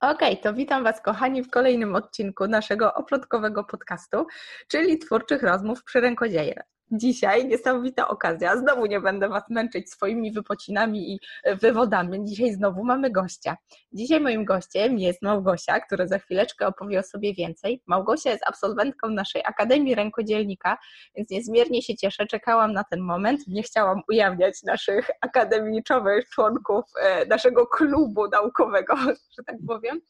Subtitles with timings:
[0.00, 4.26] Okej, okay, to witam Was, kochani, w kolejnym odcinku naszego oplotkowego podcastu,
[4.68, 8.56] czyli twórczych rozmów przy rękodzieje dzisiaj niesamowita okazja.
[8.56, 12.24] Znowu nie będę Was męczyć swoimi wypocinami i e, wywodami.
[12.24, 13.56] Dzisiaj znowu mamy gościa.
[13.92, 17.82] Dzisiaj moim gościem jest Małgosia, która za chwileczkę opowie o sobie więcej.
[17.86, 20.78] Małgosia jest absolwentką naszej Akademii Rękodzielnika,
[21.16, 22.26] więc niezmiernie się cieszę.
[22.26, 23.40] Czekałam na ten moment.
[23.48, 28.94] Nie chciałam ujawniać naszych akademiczowych członków e, naszego klubu naukowego,
[29.36, 30.00] że tak powiem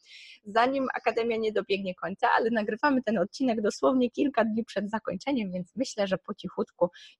[0.45, 5.75] zanim Akademia nie dobiegnie końca, ale nagrywamy ten odcinek dosłownie kilka dni przed zakończeniem, więc
[5.75, 6.70] myślę, że po cichutku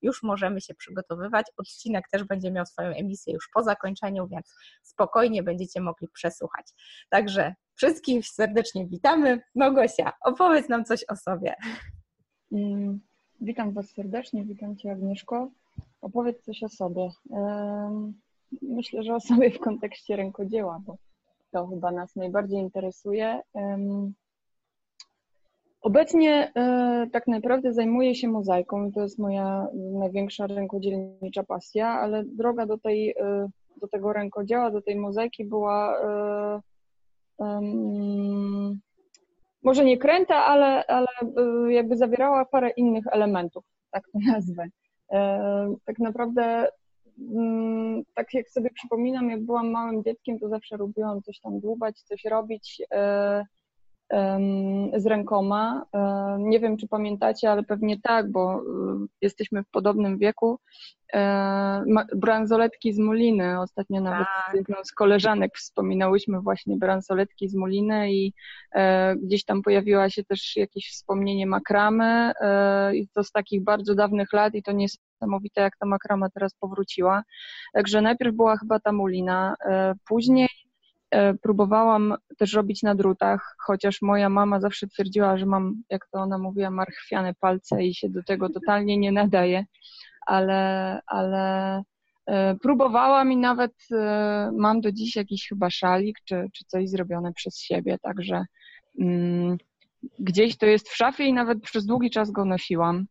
[0.01, 1.45] już możemy się przygotowywać.
[1.57, 6.65] Odcinek też będzie miał swoją emisję już po zakończeniu, więc spokojnie będziecie mogli przesłuchać.
[7.09, 9.41] Także wszystkich serdecznie witamy.
[9.55, 11.55] Małgosia, opowiedz nam coś o sobie.
[12.51, 12.99] Mm,
[13.41, 15.51] witam Was serdecznie, witam Cię Agnieszko.
[16.01, 17.09] Opowiedz coś o sobie.
[18.61, 20.97] Myślę, że o sobie w kontekście rękodzieła, bo
[21.51, 23.41] to chyba nas najbardziej interesuje.
[25.81, 32.23] Obecnie e, tak naprawdę zajmuję się mozaiką i to jest moja największa rękodzielnicza pasja, ale
[32.23, 33.49] droga do, tej, e,
[33.81, 35.95] do tego rękodzieła, do tej mozaiki była
[37.37, 38.79] um,
[39.63, 41.07] może nie kręta, ale, ale
[41.69, 44.67] jakby zawierała parę innych elementów, tak to nazwę.
[45.85, 46.67] Tak naprawdę
[47.19, 52.01] Mm, tak jak sobie przypominam, jak byłam małym dzieckiem, to zawsze lubiłam coś tam dłubać,
[52.01, 53.43] coś robić e,
[54.97, 55.85] z rękoma.
[55.93, 58.61] E, nie wiem, czy pamiętacie, ale pewnie tak, bo e,
[59.21, 60.59] jesteśmy w podobnym wieku.
[62.15, 63.59] Bransoletki z Moliny.
[63.61, 64.53] Ostatnio nawet tak.
[64.53, 68.33] z jedną z koleżanek wspominałyśmy właśnie bransoletki z Moliny i
[69.15, 72.31] gdzieś tam pojawiła się też jakieś wspomnienie makramy
[72.93, 74.87] i to z takich bardzo dawnych lat i to nie
[75.21, 77.23] niesamowite, jak ta makrama teraz powróciła.
[77.73, 80.70] Także najpierw była chyba ta mulina, e, później e,
[81.41, 86.37] próbowałam też robić na drutach, chociaż moja mama zawsze twierdziła, że mam, jak to ona
[86.37, 89.65] mówiła, marchwiane palce i się do tego totalnie nie nadaje,
[90.27, 91.75] ale, ale
[92.25, 93.73] e, próbowałam i nawet
[94.57, 98.45] mam do dziś jakiś chyba szalik czy, czy coś zrobione przez siebie, także
[98.99, 99.57] mm,
[100.19, 103.05] gdzieś to jest w szafie i nawet przez długi czas go nosiłam.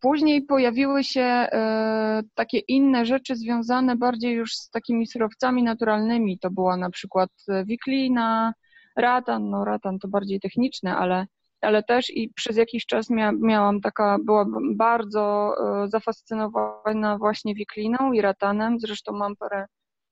[0.00, 6.38] Później pojawiły się e, takie inne rzeczy związane bardziej już z takimi surowcami naturalnymi.
[6.38, 8.54] To była na przykład e, wiklina,
[8.96, 11.26] ratan, no ratan to bardziej techniczne, ale,
[11.60, 14.46] ale też i przez jakiś czas mia, miałam taka, była
[14.76, 15.54] bardzo
[15.84, 18.80] e, zafascynowana właśnie wikliną i ratanem.
[18.80, 19.66] Zresztą mam parę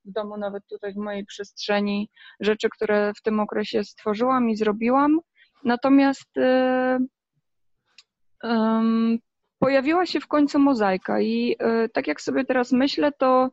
[0.04, 2.08] w domu, nawet tutaj w mojej przestrzeni,
[2.40, 5.20] rzeczy, które w tym okresie stworzyłam i zrobiłam.
[5.64, 6.30] Natomiast
[8.42, 9.18] um,
[9.58, 13.50] pojawiła się w końcu mozaika i y, tak jak sobie teraz myślę, to,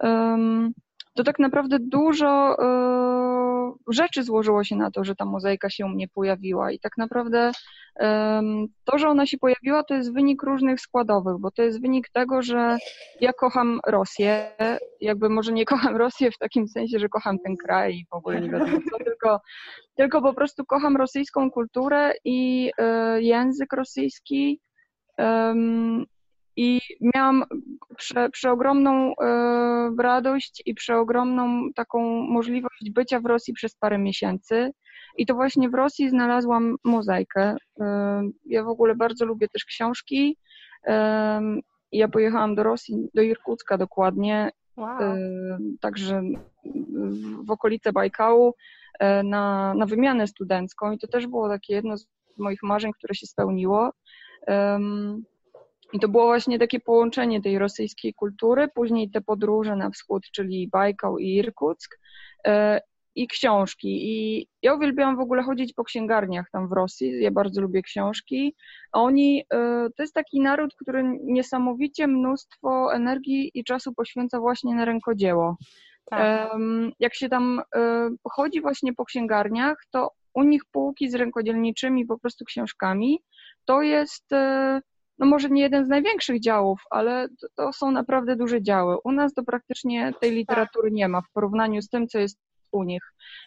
[0.00, 0.72] um,
[1.14, 2.56] to tak naprawdę dużo
[3.88, 6.72] rzeczy złożyło się na to, że ta mozaika się u mnie pojawiła.
[6.72, 7.50] I tak naprawdę
[8.84, 12.42] to, że ona się pojawiła, to jest wynik różnych składowych, bo to jest wynik tego,
[12.42, 12.78] że
[13.20, 14.50] ja kocham Rosję,
[15.00, 18.40] jakby może nie kocham Rosję w takim sensie, że kocham ten kraj i w ogóle
[18.40, 19.40] nie wiadomo co, tylko,
[19.94, 22.70] tylko po prostu kocham rosyjską kulturę i
[23.16, 24.60] y, język rosyjski,
[26.60, 26.80] i
[27.14, 27.44] miałam
[27.96, 34.72] prze, przeogromną e, radość i przeogromną taką możliwość bycia w Rosji przez parę miesięcy.
[35.16, 37.56] I to właśnie w Rosji znalazłam mozaikę.
[37.80, 40.36] E, ja w ogóle bardzo lubię też książki.
[40.86, 41.40] E,
[41.92, 44.98] ja pojechałam do Rosji, do Irkucka dokładnie, wow.
[45.80, 46.22] także
[47.46, 48.54] w okolice Bajkału
[49.24, 52.06] na, na wymianę studencką i to też było takie jedno z
[52.38, 53.90] moich marzeń, które się spełniło.
[55.92, 60.68] I to było właśnie takie połączenie tej rosyjskiej kultury, później te podróże na wschód, czyli
[60.68, 61.98] Bajkał i Irkuck
[62.46, 62.80] e,
[63.14, 63.88] i książki.
[63.88, 68.54] I ja uwielbiałam w ogóle chodzić po księgarniach tam w Rosji, ja bardzo lubię książki.
[68.92, 74.84] Oni, e, to jest taki naród, który niesamowicie mnóstwo energii i czasu poświęca właśnie na
[74.84, 75.56] rękodzieło.
[76.04, 76.50] Tak.
[77.00, 82.18] Jak się tam e, chodzi właśnie po księgarniach, to u nich półki z rękodzielniczymi po
[82.18, 83.22] prostu książkami
[83.64, 84.24] to jest,
[85.20, 88.96] no może nie jeden z największych działów, ale to, to są naprawdę duże działy.
[89.04, 92.38] U nas to praktycznie tej literatury nie ma w porównaniu z tym, co jest
[92.72, 93.02] u nich.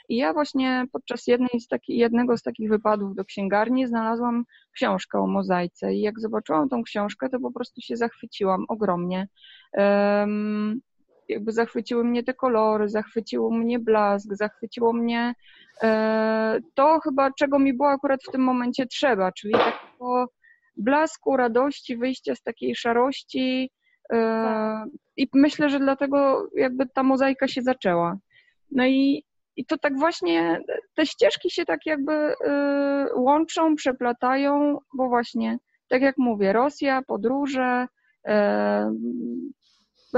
[0.09, 4.43] I ja właśnie podczas jednej z taki, jednego z takich wypadów do księgarni znalazłam
[4.75, 9.27] książkę o mozaice i jak zobaczyłam tą książkę, to po prostu się zachwyciłam ogromnie.
[9.73, 10.81] Um,
[11.29, 15.33] jakby zachwyciły mnie te kolory, zachwyciło mnie blask, zachwyciło mnie
[15.83, 20.27] e, to chyba, czego mi było akurat w tym momencie trzeba, czyli takiego
[20.75, 23.71] blasku, radości, wyjścia z takiej szarości
[24.09, 24.87] e, tak.
[25.17, 28.17] i myślę, że dlatego jakby ta mozaika się zaczęła.
[28.71, 29.23] No i
[29.55, 30.61] i to tak właśnie,
[30.95, 32.35] te ścieżki się tak jakby y,
[33.15, 37.87] łączą, przeplatają, bo właśnie, tak jak mówię, Rosja, podróże,
[38.27, 38.31] y,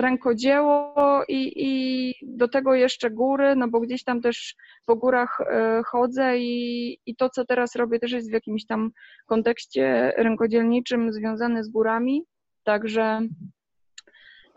[0.01, 0.93] rękodzieło
[1.27, 4.55] i, i do tego jeszcze góry, no bo gdzieś tam też
[4.85, 8.91] po górach y, chodzę i, i to, co teraz robię, też jest w jakimś tam
[9.25, 12.23] kontekście rękodzielniczym związane z górami,
[12.63, 13.21] także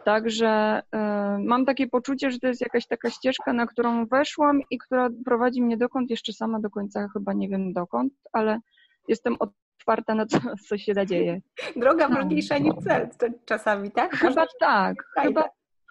[0.04, 0.98] Także y,
[1.44, 5.62] mam takie poczucie, że to jest jakaś taka ścieżka, na którą weszłam i która prowadzi
[5.62, 8.60] mnie dokąd, jeszcze sama do końca chyba nie wiem dokąd, ale
[9.08, 10.38] jestem otwarta na co,
[10.68, 11.40] co się zadzieje.
[11.76, 13.08] Droga ważniejsza niż cel
[13.44, 14.16] czasami, tak?
[14.16, 15.48] Chyba tak, chyba,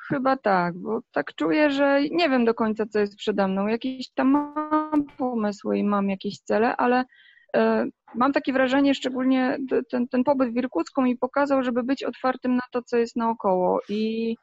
[0.09, 3.67] chyba tak, bo tak czuję, że nie wiem do końca, co jest przede mną.
[3.67, 4.27] Jakieś tam
[4.71, 7.05] mam pomysły i mam jakieś cele, ale
[7.55, 7.85] E,
[8.15, 9.57] mam takie wrażenie, szczególnie
[9.89, 13.79] ten, ten pobyt w Irkucku mi pokazał, żeby być otwartym na to, co jest naokoło
[13.89, 14.35] i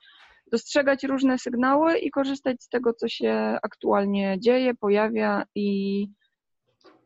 [0.53, 6.07] dostrzegać różne sygnały i korzystać z tego, co się aktualnie dzieje, pojawia i,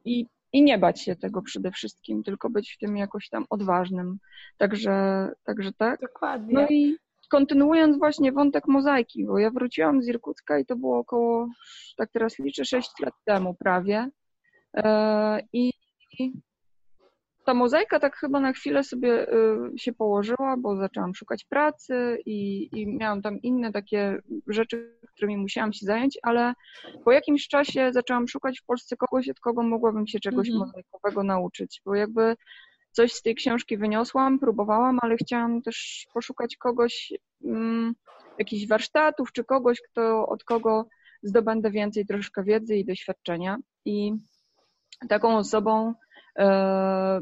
[0.05, 4.18] i, i nie bać się tego przede wszystkim, tylko być w tym jakoś tam odważnym.
[4.58, 6.00] Także, także tak.
[6.00, 6.54] Dokładnie.
[6.54, 6.96] No i
[7.30, 11.48] kontynuując właśnie wątek mozaiki, bo ja wróciłam z Irkucka i to było około,
[11.96, 14.10] tak teraz liczę, 6 lat temu prawie.
[14.76, 15.72] E, I
[17.48, 22.68] ta mozaika tak chyba na chwilę sobie y, się położyła, bo zaczęłam szukać pracy i,
[22.72, 26.54] i miałam tam inne takie rzeczy, którymi musiałam się zająć, ale
[27.04, 30.66] po jakimś czasie zaczęłam szukać w Polsce kogoś, od kogo mogłabym się czegoś mhm.
[30.66, 32.36] mozaikowego nauczyć, bo jakby
[32.92, 37.94] coś z tej książki wyniosłam, próbowałam, ale chciałam też poszukać kogoś, um,
[38.38, 40.86] jakichś warsztatów, czy kogoś, kto, od kogo
[41.22, 43.56] zdobędę więcej troszkę wiedzy i doświadczenia.
[43.84, 44.12] I
[45.08, 45.94] taką osobą
[46.38, 47.20] E,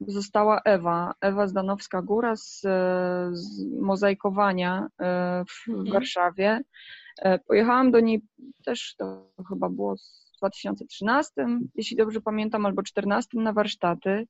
[0.00, 2.60] została Ewa, Ewa Zdanowska-Góra z,
[3.32, 5.92] z mozaikowania e, w mhm.
[5.92, 6.60] Warszawie.
[7.18, 8.22] E, pojechałam do niej
[8.64, 11.32] też, to chyba było w 2013,
[11.74, 14.26] jeśli dobrze pamiętam, albo 2014 na warsztaty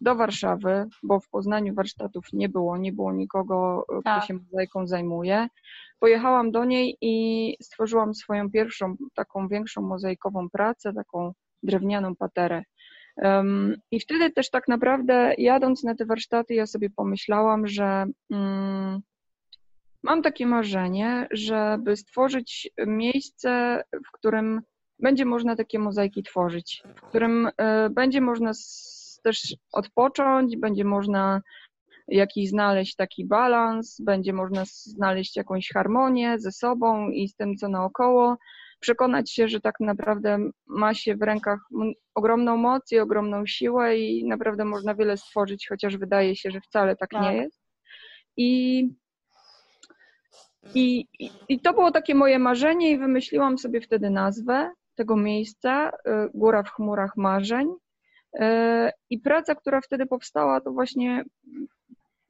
[0.00, 4.18] do Warszawy, bo w Poznaniu warsztatów nie było, nie było nikogo, tak.
[4.18, 5.48] kto się mozaiką zajmuje.
[5.98, 11.32] Pojechałam do niej i stworzyłam swoją pierwszą taką większą mozaikową pracę, taką
[11.62, 12.62] drewnianą paterę.
[13.90, 19.00] I wtedy też tak naprawdę jadąc na te warsztaty, ja sobie pomyślałam, że mm,
[20.02, 24.60] mam takie marzenie, żeby stworzyć miejsce, w którym
[24.98, 28.52] będzie można takie mozaiki tworzyć, w którym e, będzie można
[29.22, 31.40] też odpocząć, będzie można
[32.08, 37.68] jakiś znaleźć taki balans, będzie można znaleźć jakąś harmonię ze sobą i z tym, co
[37.68, 38.36] naokoło,
[38.80, 41.60] przekonać się, że tak naprawdę ma się w rękach
[42.14, 46.96] ogromną moc i ogromną siłę i naprawdę można wiele stworzyć, chociaż wydaje się, że wcale
[46.96, 47.22] tak, tak.
[47.22, 47.60] nie jest.
[48.36, 48.80] I,
[50.74, 51.06] i,
[51.48, 55.92] I to było takie moje marzenie i wymyśliłam sobie wtedy nazwę tego miejsca, y,
[56.34, 57.68] Góra w chmurach marzeń.
[58.34, 58.40] Y,
[59.10, 61.24] I praca, która wtedy powstała, to właśnie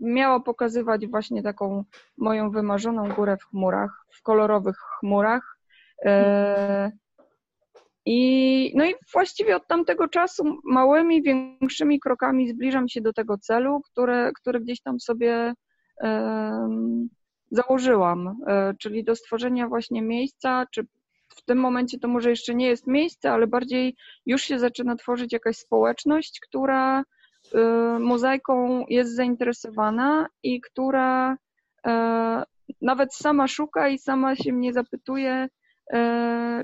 [0.01, 1.85] miała pokazywać właśnie taką
[2.17, 5.58] moją wymarzoną górę w chmurach, w kolorowych chmurach,
[8.11, 13.81] I, no i właściwie od tamtego czasu małymi, większymi krokami zbliżam się do tego celu,
[13.81, 15.55] które, który gdzieś tam sobie
[17.51, 20.87] założyłam, e, czyli do stworzenia właśnie miejsca, czy
[21.29, 23.97] w tym momencie to może jeszcze nie jest miejsce, ale bardziej
[24.27, 27.05] już się zaczyna tworzyć jakaś społeczność, która
[28.01, 31.37] mozaiką jest zainteresowana i która
[32.83, 35.58] nawet sama szuka i sama się mnie zapytuje, E,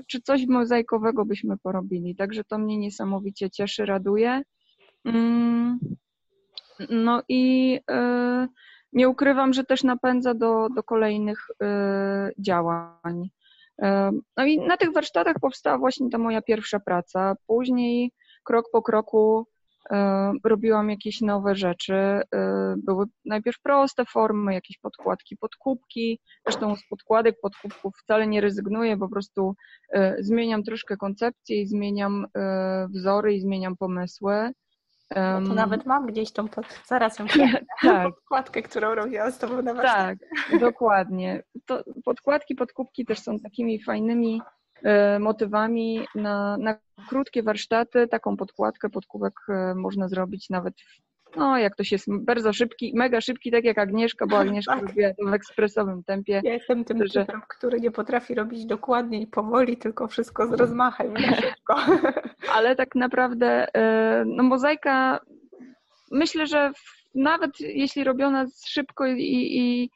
[0.07, 2.15] czy coś mozaikowego byśmy porobili.
[2.15, 4.41] Także to mnie niesamowicie cieszy, raduje.
[5.05, 5.79] Mm,
[6.89, 8.47] no i e,
[8.93, 13.29] nie ukrywam, że też napędza do, do kolejnych e, działań.
[14.37, 17.35] No i na tych warsztatach powstała właśnie ta moja pierwsza praca.
[17.47, 18.11] Później
[18.43, 19.54] krok po kroku E,
[20.43, 21.93] robiłam jakieś nowe rzeczy.
[21.93, 22.21] E,
[22.77, 26.19] były najpierw proste formy, jakieś podkładki, podkubki.
[26.45, 29.55] Zresztą z podkładek, podkubków wcale nie rezygnuję, po prostu
[29.89, 32.25] e, zmieniam troszkę koncepcję i zmieniam
[32.89, 34.51] wzory i zmieniam pomysły.
[35.15, 36.65] No to nawet mam gdzieś tą, pod...
[36.85, 37.25] zaraz ją
[37.81, 38.03] tak.
[38.03, 40.17] podkładkę, którą robiłam z tobą na warsztacie.
[40.49, 41.43] Tak, dokładnie.
[41.65, 44.64] To podkładki, podkubki też są takimi fajnymi E,
[45.19, 46.77] motywami na, na
[47.09, 48.07] krótkie warsztaty.
[48.07, 50.73] Taką podkładkę, podkówek e, można zrobić nawet
[51.35, 54.87] no jak to się jest bardzo szybki, mega szybki, tak jak Agnieszka, bo Agnieszka tak.
[54.87, 56.41] robiła to w ekspresowym tempie.
[56.43, 57.25] Ja jestem tym że...
[57.25, 61.75] typem, który nie potrafi robić dokładnie i powoli, tylko wszystko z rozmachem szybko.
[62.55, 65.19] Ale tak naprawdę e, no mozaika
[66.11, 66.71] myślę, że
[67.15, 69.89] nawet jeśli robiona szybko i, i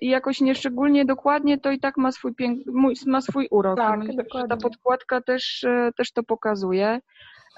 [0.00, 2.60] i jakoś nieszczególnie dokładnie, to i tak ma swój, pięk,
[3.06, 3.76] ma swój urok.
[3.76, 5.64] Tak, Myślę, ta podkładka też,
[5.96, 7.00] też to pokazuje.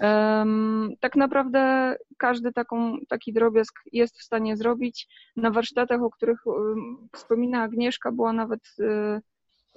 [0.00, 5.08] Um, tak naprawdę każdy taką, taki drobiazg jest w stanie zrobić.
[5.36, 9.20] Na warsztatach, o których um, wspomina Agnieszka, była nawet y,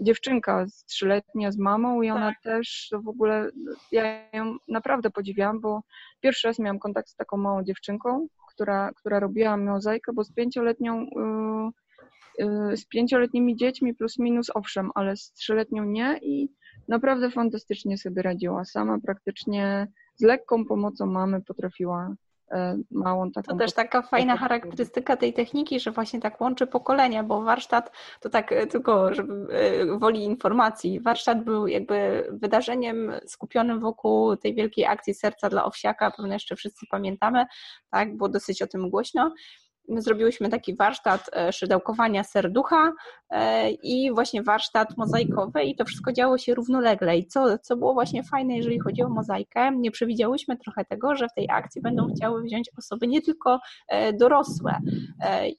[0.01, 2.41] dziewczynka z trzyletnia z mamą i ona tak.
[2.41, 3.49] też to w ogóle,
[3.91, 5.81] ja ją naprawdę podziwiałam, bo
[6.21, 8.27] pierwszy raz miałam kontakt z taką małą dziewczynką,
[8.59, 11.01] która, która robiła mozaikę, bo z pięcioletnią
[12.39, 16.49] y, y, z pięcioletnimi dziećmi plus minus owszem, ale z trzyletnią nie i
[16.87, 18.65] naprawdę fantastycznie sobie radziła.
[18.65, 22.15] Sama praktycznie z lekką pomocą mamy potrafiła
[22.91, 23.51] małą taką.
[23.51, 27.91] To też taka fajna charakterystyka tej techniki, że właśnie tak łączy pokolenia, bo warsztat,
[28.21, 34.55] to tak e, tylko żeby e, woli informacji, warsztat był jakby wydarzeniem skupionym wokół tej
[34.55, 37.45] wielkiej akcji Serca dla Owsiaka, pewnie jeszcze wszyscy pamiętamy,
[37.91, 39.33] tak, było dosyć o tym głośno
[39.89, 42.93] my zrobiłyśmy taki warsztat e, szydełkowania serducha
[43.29, 47.17] e, i właśnie warsztat mozaikowy i to wszystko działo się równolegle.
[47.17, 51.27] I co, co było właśnie fajne, jeżeli chodzi o mozaikę, nie przewidziałyśmy trochę tego, że
[51.27, 54.79] w tej akcji będą chciały wziąć osoby nie tylko e, dorosłe.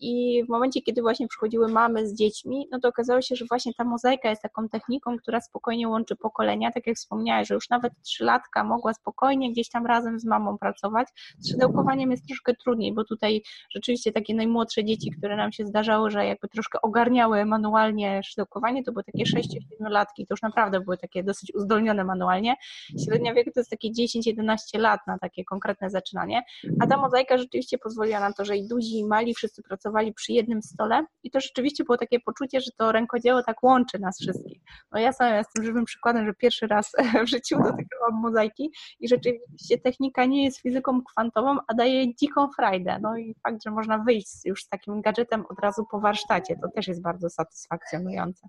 [0.00, 3.75] I w momencie, kiedy właśnie przychodziły mamy z dziećmi, no to okazało się, że właśnie
[3.75, 6.72] ta mozaika jest taką techniką, która spokojnie łączy pokolenia.
[6.72, 11.08] Tak jak wspomniałeś, że już nawet trzylatka mogła spokojnie gdzieś tam razem z mamą pracować.
[11.38, 16.10] Z szydełkowaniem jest troszkę trudniej, bo tutaj rzeczywiście takie najmłodsze dzieci, które nam się zdarzało,
[16.10, 19.40] że jakby troszkę ogarniały manualnie szydełkowanie, to były takie 6-7
[19.80, 22.54] latki, to już naprawdę były takie dosyć uzdolnione manualnie.
[23.04, 26.42] Średnia wieku to jest takie 10-11 lat na takie konkretne zaczynanie,
[26.80, 30.32] a ta mozaika rzeczywiście pozwoliła na to, że i duzi, i mali wszyscy pracowali przy
[30.32, 34.60] jednym stole i to rzeczywiście było takie poczucie, że to rękodzieło tak łączy nas wszystkich.
[34.92, 36.92] No ja sama jestem żywym przykładem, że pierwszy raz
[37.24, 42.98] w życiu dotykałam mozaiki i rzeczywiście technika nie jest fizyką kwantową, a daje dziką frajdę.
[43.02, 44.09] No i fakt, że można wyjść
[44.44, 46.56] już z takim gadżetem od razu po warsztacie.
[46.62, 48.48] To też jest bardzo satysfakcjonujące.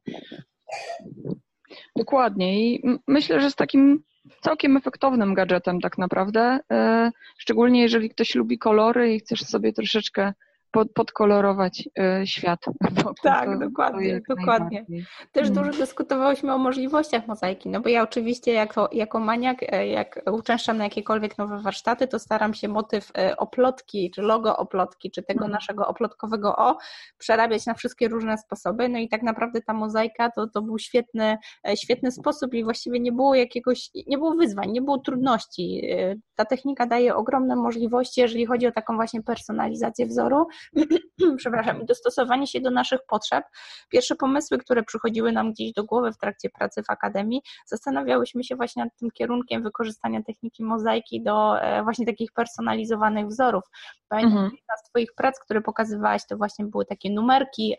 [1.96, 4.04] Dokładnie i myślę, że z takim
[4.42, 10.34] całkiem efektownym gadżetem tak naprawdę, e, szczególnie jeżeli ktoś lubi kolory i chcesz sobie troszeczkę
[10.72, 11.90] podkolorować
[12.22, 12.60] y, świat.
[13.24, 14.86] tak, to, dokładnie, to dokładnie.
[15.32, 15.64] Też hmm.
[15.64, 20.78] dużo dyskutowałyśmy o możliwościach mozaiki, no bo ja oczywiście jako, jako maniak, e, jak uczęszczam
[20.78, 25.40] na jakiekolwiek nowe warsztaty, to staram się motyw e, oplotki, czy logo oplotki, czy tego
[25.40, 25.52] hmm.
[25.52, 26.78] naszego oplotkowego O
[27.18, 31.38] przerabiać na wszystkie różne sposoby, no i tak naprawdę ta mozaika to, to był świetny,
[31.68, 35.92] e, świetny sposób i właściwie nie było jakiegoś, nie było wyzwań, nie było trudności.
[36.36, 40.48] Ta technika daje ogromne możliwości, jeżeli chodzi o taką właśnie personalizację wzoru,
[41.38, 43.46] przepraszam, i dostosowanie się do naszych potrzeb.
[43.90, 48.56] Pierwsze pomysły, które przychodziły nam gdzieś do głowy w trakcie pracy w Akademii, zastanawiałyśmy się
[48.56, 53.64] właśnie nad tym kierunkiem wykorzystania techniki mozaiki do e, właśnie takich personalizowanych wzorów.
[54.12, 54.52] Pamiętam, mhm.
[54.56, 57.76] jedna z Twoich prac, które pokazywałaś, to właśnie były takie numerki,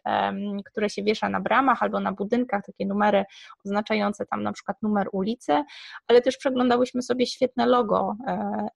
[0.66, 3.24] które się wiesza na bramach albo na budynkach, takie numery
[3.64, 5.64] oznaczające tam na przykład numer ulicy,
[6.08, 8.16] ale też przeglądałyśmy sobie świetne logo,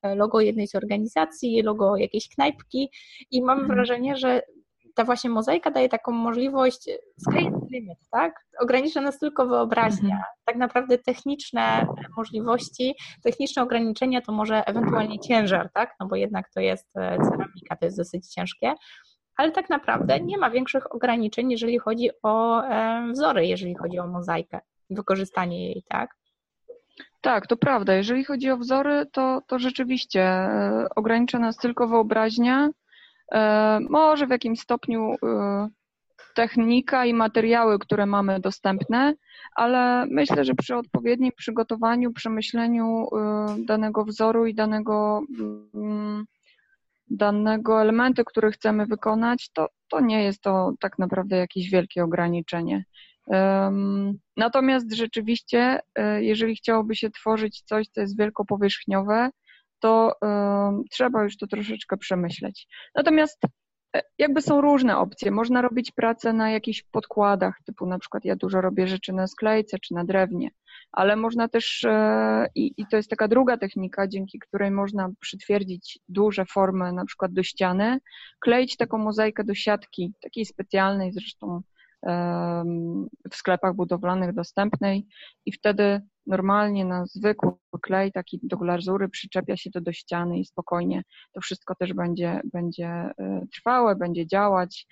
[0.03, 2.91] e, logo jednej z organizacji, logo jakiejś knajpki
[3.31, 3.77] i mam mhm.
[3.77, 4.43] wrażenie, wrażenie, że
[4.95, 8.47] ta właśnie mozaika daje taką możliwość sky limit, tak?
[8.61, 10.15] Ogranicza nas tylko wyobraźnia.
[10.15, 10.25] Mhm.
[10.45, 11.87] Tak naprawdę techniczne
[12.17, 15.95] możliwości, techniczne ograniczenia to może ewentualnie ciężar, tak?
[16.01, 18.75] No bo jednak to jest e, ceramika, to jest dosyć ciężkie.
[19.37, 24.07] Ale tak naprawdę nie ma większych ograniczeń, jeżeli chodzi o e, wzory, jeżeli chodzi o
[24.07, 24.61] mozaikę,
[24.91, 26.11] wykorzystanie jej, tak?
[27.21, 27.95] Tak, to prawda.
[27.95, 32.69] Jeżeli chodzi o wzory, to, to rzeczywiście e, ogranicza nas tylko wyobraźnia,
[33.91, 35.69] może w jakimś stopniu e,
[36.35, 39.15] technika i materiały, które mamy dostępne,
[39.55, 45.23] ale myślę, że przy odpowiednim przygotowaniu, przemyśleniu e, danego wzoru i danego,
[45.75, 46.25] mm,
[47.11, 52.85] danego elementu, który chcemy wykonać, to, to nie jest to tak naprawdę jakieś wielkie ograniczenie.
[54.37, 55.81] Natomiast rzeczywiście,
[56.19, 59.31] jeżeli chciałoby się tworzyć coś, co jest wielkopowierzchniowe,
[59.87, 60.13] to
[60.83, 62.69] y, trzeba już to troszeczkę przemyśleć.
[62.95, 63.39] Natomiast
[63.97, 65.31] e, jakby są różne opcje.
[65.31, 69.79] Można robić pracę na jakichś podkładach, typu na przykład ja dużo robię rzeczy na sklejce
[69.79, 70.51] czy na drewnie,
[70.93, 75.99] ale można też, e, i, i to jest taka druga technika, dzięki której można przytwierdzić
[76.09, 77.99] duże formy na przykład do ściany,
[78.41, 81.63] kleić taką mozaikę do siatki, takiej specjalnej zresztą
[83.31, 85.07] w sklepach budowlanych dostępnej
[85.47, 87.53] i wtedy normalnie na zwykły
[87.83, 91.03] klej, taki do glazury, przyczepia się to do ściany i spokojnie
[91.33, 93.13] to wszystko też będzie, będzie e,
[93.53, 94.87] trwałe, będzie działać.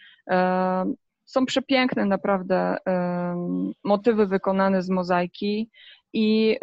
[1.25, 2.76] Są przepiękne naprawdę
[3.85, 5.71] motywy wykonane z mozaiki
[6.12, 6.59] i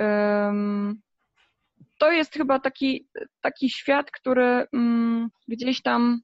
[1.98, 3.08] to jest chyba taki,
[3.42, 6.22] taki świat, który mm, gdzieś tam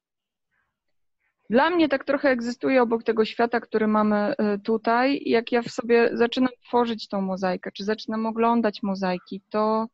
[1.49, 5.21] dla mnie tak trochę egzystuje obok tego świata, który mamy tutaj.
[5.25, 9.87] Jak ja w sobie zaczynam tworzyć tą mozaikę, czy zaczynam oglądać mozaiki, to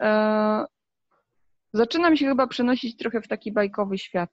[0.00, 0.64] e,
[1.72, 4.30] zaczynam się chyba przenosić trochę w taki bajkowy świat.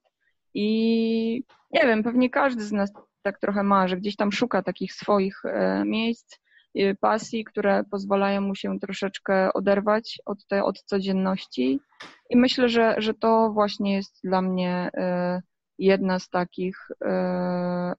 [0.54, 2.92] I nie wiem, pewnie każdy z nas
[3.22, 6.40] tak trochę ma, że gdzieś tam szuka takich swoich e, miejsc,
[6.76, 11.80] e, pasji, które pozwalają mu się troszeczkę oderwać od, tej, od codzienności.
[12.30, 15.42] I myślę, że, że to właśnie jest dla mnie e,
[15.80, 16.88] jedna z takich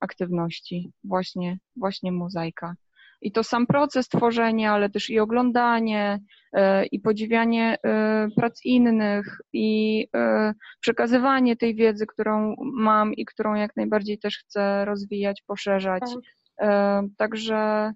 [0.01, 2.75] aktywności, właśnie, właśnie mozaika.
[3.21, 6.21] I to sam proces tworzenia, ale też i oglądanie,
[6.53, 13.55] e, i podziwianie e, prac innych, i e, przekazywanie tej wiedzy, którą mam i którą
[13.55, 16.03] jak najbardziej też chcę rozwijać, poszerzać.
[16.03, 17.05] Tak.
[17.17, 17.93] Także,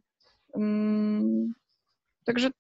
[0.55, 1.53] mm,
[2.25, 2.51] także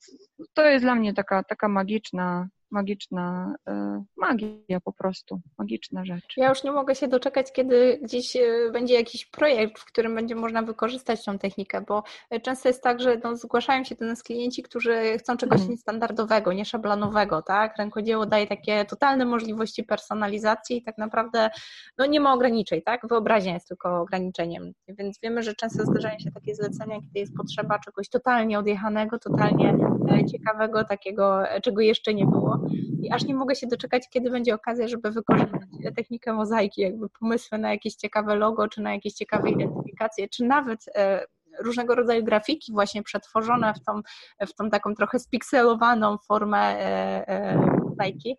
[0.52, 6.34] to jest dla mnie taka, taka magiczna, magiczna e, magia po prostu, magiczna rzecz.
[6.36, 10.34] Ja już nie mogę się doczekać, kiedy gdzieś e, będzie jakiś projekt, w którym będzie
[10.34, 12.02] można wykorzystać tą technikę, bo
[12.42, 15.70] często jest tak, że no, zgłaszają się do nas klienci, którzy chcą czegoś mhm.
[15.70, 17.76] niestandardowego, nieszablonowego, tak?
[17.78, 21.50] Rękodzieło daje takie totalne możliwości personalizacji i tak naprawdę
[21.98, 23.08] no, nie ma ograniczeń, tak?
[23.08, 27.78] Wyobraźnia jest tylko ograniczeniem, więc wiemy, że często zdarzają się takie zlecenia, kiedy jest potrzeba
[27.78, 29.76] czegoś totalnie odjechanego, totalnie
[30.10, 32.61] e, ciekawego, takiego, czego jeszcze nie było.
[33.02, 35.62] I aż nie mogę się doczekać, kiedy będzie okazja, żeby wykorzystać
[35.96, 40.84] technikę mozaiki, jakby pomysły na jakieś ciekawe logo, czy na jakieś ciekawe identyfikacje, czy nawet
[40.94, 41.24] e,
[41.58, 44.00] różnego rodzaju grafiki właśnie przetworzone w tą,
[44.46, 47.56] w tą taką trochę spikselowaną formę e, e,
[47.88, 48.36] mozaiki.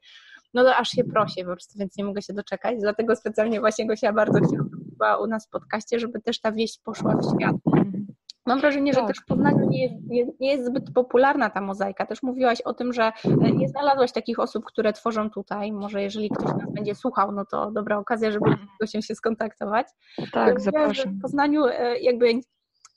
[0.54, 2.76] No to aż się prosi po prostu, więc nie mogę się doczekać.
[2.80, 7.16] Dlatego specjalnie właśnie Gosia bardzo chciała u nas w podcaście, żeby też ta wieść poszła
[7.16, 7.56] w świat.
[8.46, 9.08] Mam wrażenie, że tak.
[9.08, 12.06] też w Poznaniu nie jest, nie, nie jest, zbyt popularna ta mozaika.
[12.06, 15.72] Też mówiłaś o tym, że e, nie znalazłaś takich osób, które tworzą tutaj.
[15.72, 18.46] Może jeżeli ktoś nas będzie słuchał, no to dobra okazja, żeby
[18.86, 19.88] z się skontaktować.
[20.32, 21.14] Tak, zapraszam.
[21.14, 22.34] W Poznaniu e, jakby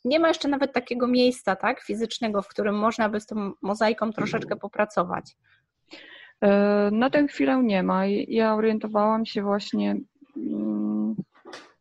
[0.05, 4.13] nie ma jeszcze nawet takiego miejsca tak, fizycznego, w którym można by z tą mozaiką
[4.13, 5.37] troszeczkę popracować.
[6.41, 8.07] E, na tę chwilę nie ma.
[8.29, 9.97] Ja orientowałam się właśnie
[10.37, 10.96] mm,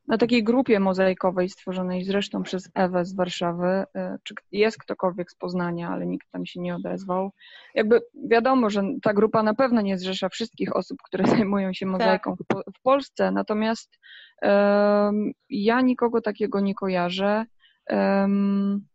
[0.08, 5.36] na takiej grupie mozaikowej stworzonej zresztą przez Ewę z Warszawy, e, czy jest ktokolwiek z
[5.36, 7.32] Poznania, ale nikt tam się nie odezwał.
[7.76, 12.38] Jakby wiadomo, że ta grupa na pewno nie zrzesza wszystkich osób, które zajmują się mozaiką
[12.38, 12.58] tak.
[12.66, 14.00] w, w, Polsce, natomiast
[14.42, 17.46] um, ja nikogo takiego nie kojarzę.
[17.90, 18.86] Um,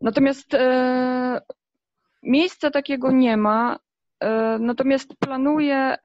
[0.00, 1.40] natomiast um,
[2.22, 3.78] miejsca takiego nie ma.
[4.26, 5.96] E, natomiast planuję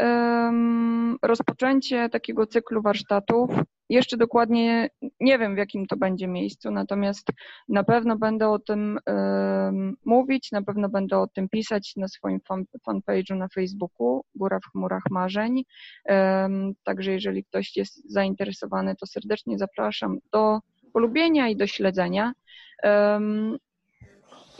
[1.24, 3.50] rozpoczęcie takiego cyklu warsztatów.
[3.90, 7.28] Jeszcze dokładnie nie wiem, w jakim to będzie miejscu, natomiast
[7.70, 9.00] na pewno będę o tym
[10.06, 12.40] mówić, na pewno będę o tym pisać na swoim
[12.88, 15.64] fanpage'u na Facebooku, Góra w chmurach marzeń.
[16.84, 20.60] Także jeżeli ktoś jest zainteresowany, to serdecznie zapraszam do
[20.94, 22.34] polubienia i do śledzenia.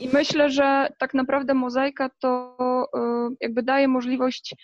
[0.00, 2.56] I myślę, że tak naprawdę mozaika to
[2.96, 4.54] y, jakby daje możliwość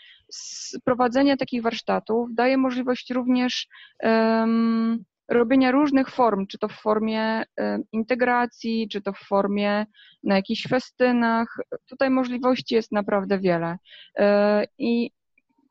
[0.85, 3.69] prowadzenia takich warsztatów, daje możliwość również
[4.03, 9.87] um, robienia różnych form, czy to w formie um, integracji, czy to w formie
[10.25, 11.57] na jakichś festynach.
[11.87, 13.77] Tutaj możliwości jest naprawdę wiele.
[14.19, 15.11] Um, I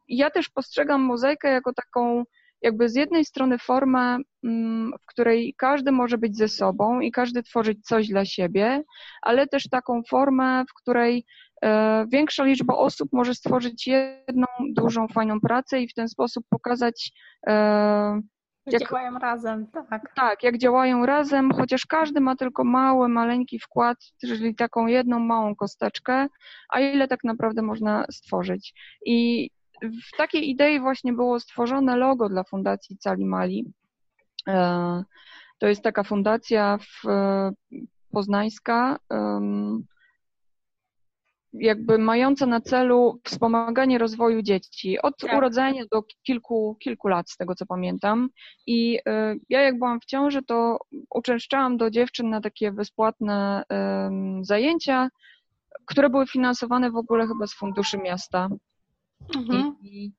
[0.08, 2.24] ja też postrzegam mozaikę jako taką
[2.62, 7.43] jakby z jednej strony formę, mm, w której każdy może być ze sobą i każdy
[7.43, 8.84] tworzyć coś dla siebie,
[9.22, 11.26] ale też taką formę, w której
[11.63, 17.12] e, większa liczba osób może stworzyć jedną dużą, fajną pracę i w ten sposób pokazać.
[17.48, 18.22] E,
[18.72, 20.13] jak działają razem, tak.
[20.15, 25.56] Tak, jak działają razem, chociaż każdy ma tylko mały, maleńki wkład, czyli taką jedną małą
[25.56, 26.28] kosteczkę,
[26.70, 28.74] a ile tak naprawdę można stworzyć.
[29.06, 29.50] I
[29.82, 33.74] w takiej idei właśnie było stworzone logo dla Fundacji Cali Mali.
[34.48, 35.04] E,
[35.58, 37.08] to jest taka fundacja w,
[38.12, 39.00] poznańska,
[41.54, 45.38] jakby mająca na celu wspomaganie rozwoju dzieci od tak.
[45.38, 48.30] urodzenia do kilku, kilku lat, z tego co pamiętam.
[48.68, 50.78] I e, ja jak byłam w ciąży, to
[51.10, 53.63] uczęszczałam do dziewczyn na takie bezpłatne
[54.42, 55.10] zajęcia,
[55.86, 58.50] które były finansowane w ogóle chyba z funduszy miasta.
[59.36, 59.76] Mhm.
[59.82, 60.12] I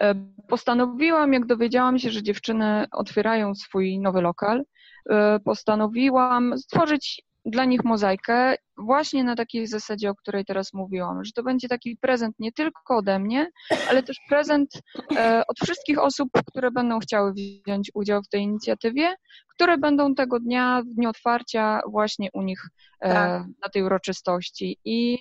[0.00, 0.14] e,
[0.48, 4.64] postanowiłam, jak dowiedziałam się, że dziewczyny otwierają swój nowy lokal,
[5.10, 11.32] e, postanowiłam stworzyć dla nich mozaikę właśnie na takiej zasadzie, o której teraz mówiłam, że
[11.32, 13.50] to będzie taki prezent nie tylko ode mnie,
[13.90, 14.68] ale też prezent
[15.16, 19.14] e, od wszystkich osób, które będą chciały wziąć udział w tej inicjatywie,
[19.54, 22.60] które będą tego dnia, w dniu otwarcia właśnie u nich
[23.00, 23.42] tak.
[23.62, 24.78] na tej uroczystości.
[24.84, 25.18] I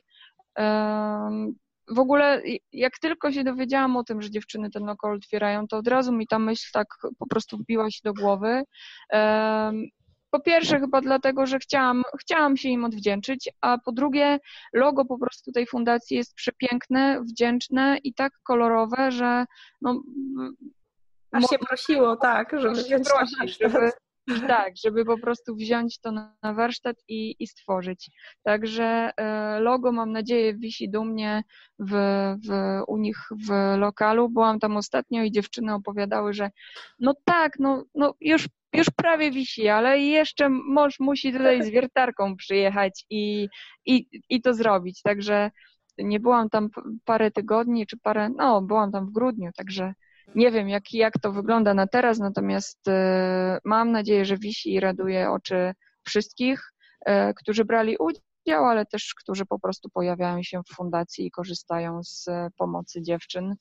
[1.87, 2.41] w ogóle
[2.73, 6.27] jak tylko się dowiedziałam o tym, że dziewczyny ten lokal otwierają, to od razu mi
[6.27, 6.87] ta myśl tak
[7.19, 8.63] po prostu wbiła się do głowy.
[10.29, 14.39] Po pierwsze chyba dlatego, że chciałam, chciałam się im odwdzięczyć, a po drugie
[14.73, 19.45] logo po prostu tej fundacji jest przepiękne, wdzięczne i tak kolorowe, że
[19.81, 20.01] no,
[21.31, 23.91] Aż się prosiło, tak, żeby wziąć prosić, żeby,
[24.47, 28.11] tak, żeby po prostu wziąć to na, warsztat i, i stworzyć.
[28.43, 31.43] Także e, logo mam nadzieję wisi dumnie
[31.79, 31.91] w,
[32.47, 34.29] w, u nich w lokalu.
[34.29, 36.49] Byłam tam ostatnio i dziewczyny opowiadały, że
[36.99, 42.35] no tak, no, no już już prawie wisi, ale jeszcze mąż musi tutaj z wiertarką
[42.35, 43.47] przyjechać i,
[43.85, 45.01] i, i to zrobić.
[45.01, 45.51] Także
[45.97, 46.69] nie byłam tam
[47.05, 49.93] parę tygodni, czy parę, no byłam tam w grudniu, także
[50.35, 54.79] nie wiem, jak, jak to wygląda na teraz, natomiast e, mam nadzieję, że wisi i
[54.79, 55.73] raduje oczy
[56.07, 56.61] wszystkich,
[57.05, 62.03] e, którzy brali udział, ale też którzy po prostu pojawiają się w fundacji i korzystają
[62.03, 62.25] z
[62.57, 63.55] pomocy dziewczyn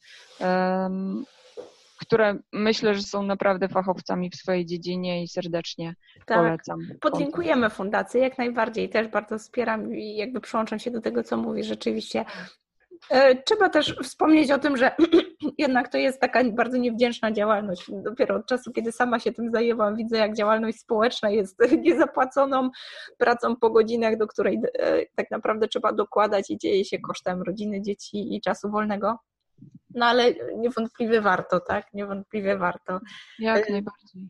[2.01, 5.95] które myślę, że są naprawdę fachowcami w swojej dziedzinie i serdecznie
[6.27, 6.39] tak.
[6.39, 6.79] polecam.
[7.01, 8.89] Podziękujemy Fundacji, jak najbardziej.
[8.89, 11.65] Też bardzo wspieram i jakby przyłączam się do tego, co mówi.
[11.65, 12.25] Rzeczywiście e,
[13.45, 14.91] Trzeba też wspomnieć o tym, że
[15.59, 17.85] jednak to jest taka bardzo niewdzięczna działalność.
[17.89, 22.71] Dopiero od czasu, kiedy sama się tym zajęłam, widzę, jak działalność społeczna jest niezapłaconą
[23.19, 27.83] pracą po godzinach, do której e, tak naprawdę trzeba dokładać i dzieje się kosztem rodziny,
[27.83, 29.19] dzieci i czasu wolnego.
[29.95, 31.87] No ale niewątpliwie warto, tak?
[31.95, 33.01] Niewątpliwie warto.
[33.39, 34.29] Jak y, najbardziej.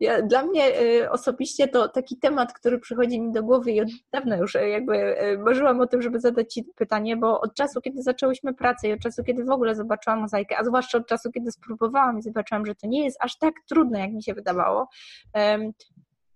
[0.00, 3.88] Ja, dla mnie y, osobiście to taki temat, który przychodzi mi do głowy i od
[4.12, 8.02] dawna już y, jakby marzyłam o tym, żeby zadać Ci pytanie, bo od czasu, kiedy
[8.02, 11.52] zaczęłyśmy pracę i od czasu, kiedy w ogóle zobaczyłam mozaikę, a zwłaszcza od czasu, kiedy
[11.52, 14.88] spróbowałam i zobaczyłam, że to nie jest aż tak trudne, jak mi się wydawało,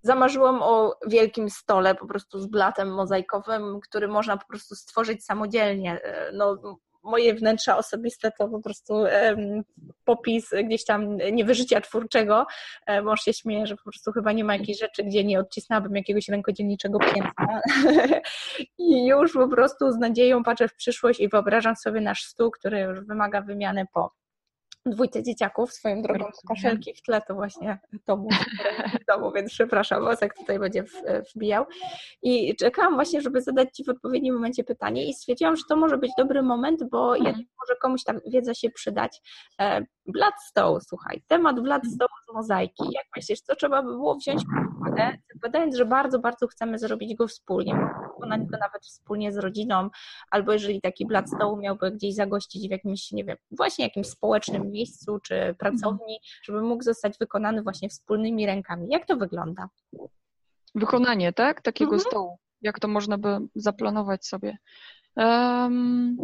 [0.02, 6.00] zamarzyłam o wielkim stole po prostu z blatem mozaikowym, który można po prostu stworzyć samodzielnie.
[6.32, 6.56] No,
[7.02, 8.94] moje wnętrza osobiste to po prostu
[10.04, 12.46] popis gdzieś tam niewyżycia twórczego.
[12.86, 15.96] E, mąż się śmieje, że po prostu chyba nie ma jakiejś rzeczy, gdzie nie odcisnęłabym
[15.96, 17.60] jakiegoś rękodzielniczego piętna.
[18.78, 22.80] I już po prostu z nadzieją patrzę w przyszłość i wyobrażam sobie nasz stół, który
[22.80, 24.12] już wymaga wymiany po
[24.90, 28.28] dwójce dzieciaków, swoją drogą kaszelki w tle to właśnie domu,
[29.08, 30.84] domu więc przepraszam, Wosek tutaj będzie
[31.34, 31.64] wbijał.
[32.22, 35.98] I czekałam właśnie, żeby zadać Ci w odpowiednim momencie pytanie i stwierdziłam, że to może
[35.98, 37.36] być dobry moment, bo mhm.
[37.36, 39.20] może komuś ta wiedza się przydać.
[39.60, 42.84] E, Bloodstone, słuchaj, temat Bloodstone z mozaiki.
[42.84, 47.14] Jak myślisz, co trzeba by było wziąć pod uwagę, zakładając, że bardzo, bardzo chcemy zrobić
[47.14, 47.74] go wspólnie,
[48.14, 49.90] wykonać go nawet wspólnie z rodziną,
[50.30, 55.18] albo jeżeli taki Bloodstone miałby gdzieś zagościć w jakimś, nie wiem, właśnie jakimś społecznym miejscu
[55.20, 58.86] czy pracowni, żeby mógł zostać wykonany właśnie wspólnymi rękami.
[58.90, 59.68] Jak to wygląda?
[60.74, 61.62] Wykonanie, tak?
[61.62, 62.10] Takiego mhm.
[62.10, 62.38] stołu.
[62.62, 64.58] Jak to można by zaplanować sobie?
[65.16, 66.16] Um,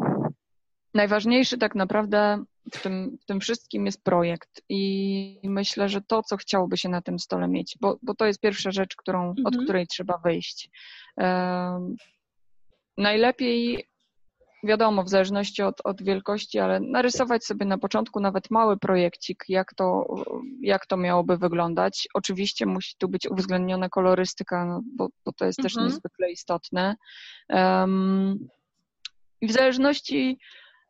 [0.94, 6.36] najważniejszy tak naprawdę w tym, w tym wszystkim jest projekt i myślę, że to, co
[6.36, 9.46] chciałoby się na tym stole mieć, bo, bo to jest pierwsza rzecz, którą, mhm.
[9.46, 10.70] od której trzeba wyjść.
[11.16, 11.96] Um,
[12.98, 13.88] najlepiej
[14.64, 19.74] wiadomo, w zależności od, od wielkości, ale narysować sobie na początku nawet mały projekcik, jak
[19.74, 20.06] to,
[20.60, 22.08] jak to miałoby wyglądać.
[22.14, 25.62] Oczywiście musi tu być uwzględniona kolorystyka, no, bo, bo to jest mhm.
[25.64, 26.96] też niezwykle istotne.
[27.48, 28.48] Um,
[29.40, 30.38] I w zależności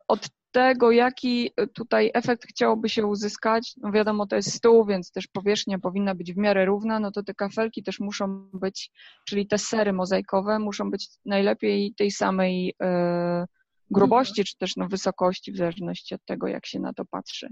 [0.07, 5.27] od tego, jaki tutaj efekt chciałoby się uzyskać, no wiadomo, to jest stół, więc też
[5.27, 8.91] powierzchnia powinna być w miarę równa, no to te kafelki też muszą być,
[9.27, 13.45] czyli te sery mozaikowe muszą być najlepiej tej samej y,
[13.91, 17.49] grubości, czy też no, wysokości, w zależności od tego, jak się na to patrzy.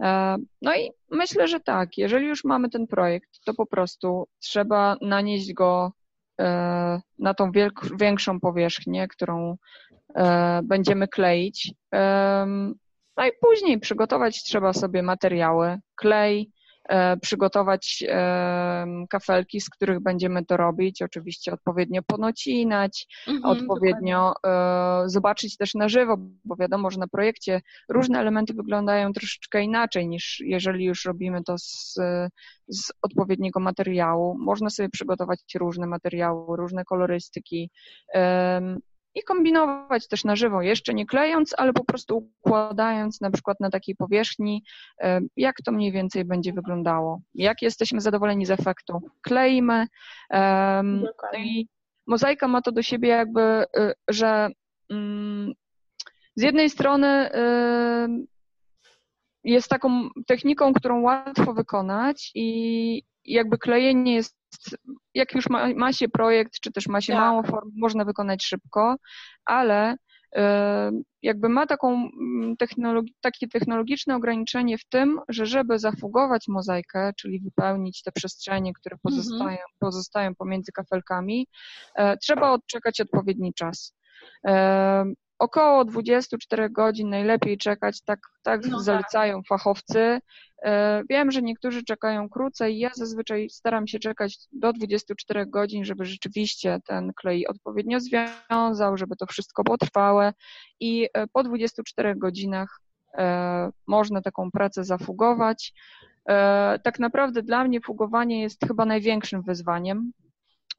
[0.00, 4.96] E, no i myślę, że tak, jeżeli już mamy ten projekt, to po prostu trzeba
[5.00, 5.92] nanieść go
[6.40, 7.50] e, na tą
[8.00, 9.56] większą powierzchnię, którą e,
[10.62, 11.74] będziemy kleić.
[13.16, 16.50] No i później przygotować trzeba sobie materiały, klej,
[16.88, 25.10] E, przygotować e, kafelki, z których będziemy to robić, oczywiście odpowiednio ponocinać, mhm, odpowiednio dokładnie.
[25.10, 30.42] zobaczyć też na żywo, bo wiadomo, że na projekcie różne elementy wyglądają troszeczkę inaczej niż
[30.46, 31.94] jeżeli już robimy to z,
[32.68, 34.36] z odpowiedniego materiału.
[34.38, 37.70] Można sobie przygotować różne materiały, różne kolorystyki
[39.14, 43.70] i kombinować też na żywo, jeszcze nie klejąc, ale po prostu układając na przykład na
[43.70, 44.64] takiej powierzchni,
[45.00, 47.20] e, jak to mniej więcej będzie wyglądało.
[47.34, 49.86] Jak jesteśmy zadowoleni z efektu, kleimy.
[50.82, 51.68] No i
[52.06, 54.48] mozaika ma to do siebie jakby, e, że
[54.90, 55.52] mm,
[56.36, 57.30] z jednej strony
[59.44, 64.36] jest taką techniką, którą łatwo wykonać i jakby klejenie jest
[65.14, 67.22] jak już ma, ma się projekt, czy też ma się tak.
[67.22, 68.96] małą formę, można wykonać szybko,
[69.44, 69.96] ale
[71.22, 77.40] jakby ma taką mm, technologi takie technologiczne ograniczenie w tym, że żeby zafugować mozaikę, czyli
[77.40, 79.00] wypełnić te przestrzenie, które mhm.
[79.02, 79.68] pozostają, mhm.
[79.78, 81.46] pozostają pomiędzy kafelkami,
[81.94, 83.96] e, trzeba odczekać odpowiedni czas.
[85.44, 89.46] Około 24 godzin najlepiej czekać, tak, tak no zalecają tak.
[89.46, 90.20] fachowcy.
[90.62, 92.78] E, wiem, że niektórzy czekają krócej.
[92.78, 99.16] Ja zazwyczaj staram się czekać do 24 godzin, żeby rzeczywiście ten klej odpowiednio związał, żeby
[99.16, 100.32] to wszystko było trwałe
[100.80, 102.80] i e, po 24 godzinach
[103.14, 105.72] e, można taką pracę zafugować.
[106.82, 110.12] Tak naprawdę dla mnie fugowanie jest chyba największym wyzwaniem.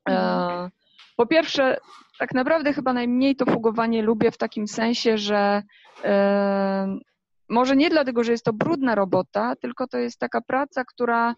[0.06, 0.70] Mhm.
[1.16, 1.78] Po pierwsze,
[2.20, 5.64] tak naprawdę chyba najmniej to fugowanie lubię w takim sensie, że
[7.50, 11.36] może nie dlatego, że jest to brudna robota, tylko to jest taka praca, która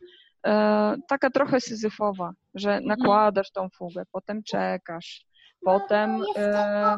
[0.48, 2.86] e, taka trochę syzyfowa, że mhm.
[2.86, 5.26] nakładasz tą fugę, potem czekasz,
[5.66, 6.24] potem...
[6.38, 6.98] E,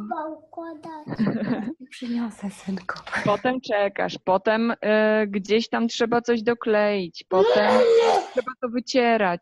[1.89, 2.99] Przyniosę, synku.
[3.25, 7.71] Potem czekasz, potem e, gdzieś tam trzeba coś dokleić, potem
[8.33, 9.41] trzeba to wycierać.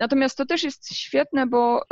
[0.00, 1.82] Natomiast to też jest świetne, bo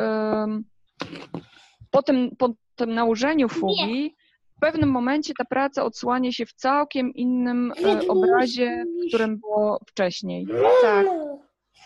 [1.90, 4.16] po tym, po tym nałożeniu fugi
[4.56, 9.80] w pewnym momencie ta praca odsłania się w całkiem innym e, obrazie, w którym było
[9.88, 10.46] wcześniej.
[10.82, 11.06] Tak.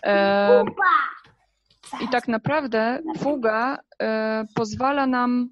[0.05, 0.65] E,
[2.05, 5.49] I tak naprawdę fuga e, pozwala nam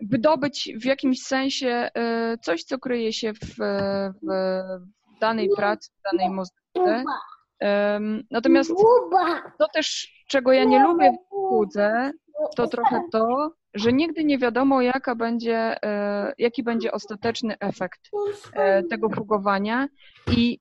[0.00, 1.90] wydobyć w jakimś sensie
[2.42, 3.56] coś, co kryje się w,
[4.22, 7.04] w danej pracy, w danej muzyce.
[8.30, 8.72] Natomiast
[9.58, 12.12] to też, czego ja nie lubię w fudze,
[12.56, 18.00] to trochę to, że nigdy nie wiadomo, jaka będzie, e, jaki będzie ostateczny efekt
[18.52, 19.88] e, tego fugowania
[20.36, 20.58] i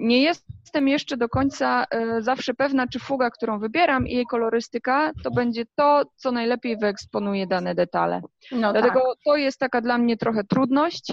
[0.00, 5.12] nie jestem jeszcze do końca e, zawsze pewna, czy fuga, którą wybieram i jej kolorystyka,
[5.24, 8.20] to będzie to, co najlepiej wyeksponuje dane detale.
[8.52, 9.24] No Dlatego tak.
[9.24, 11.12] to jest taka dla mnie trochę trudność.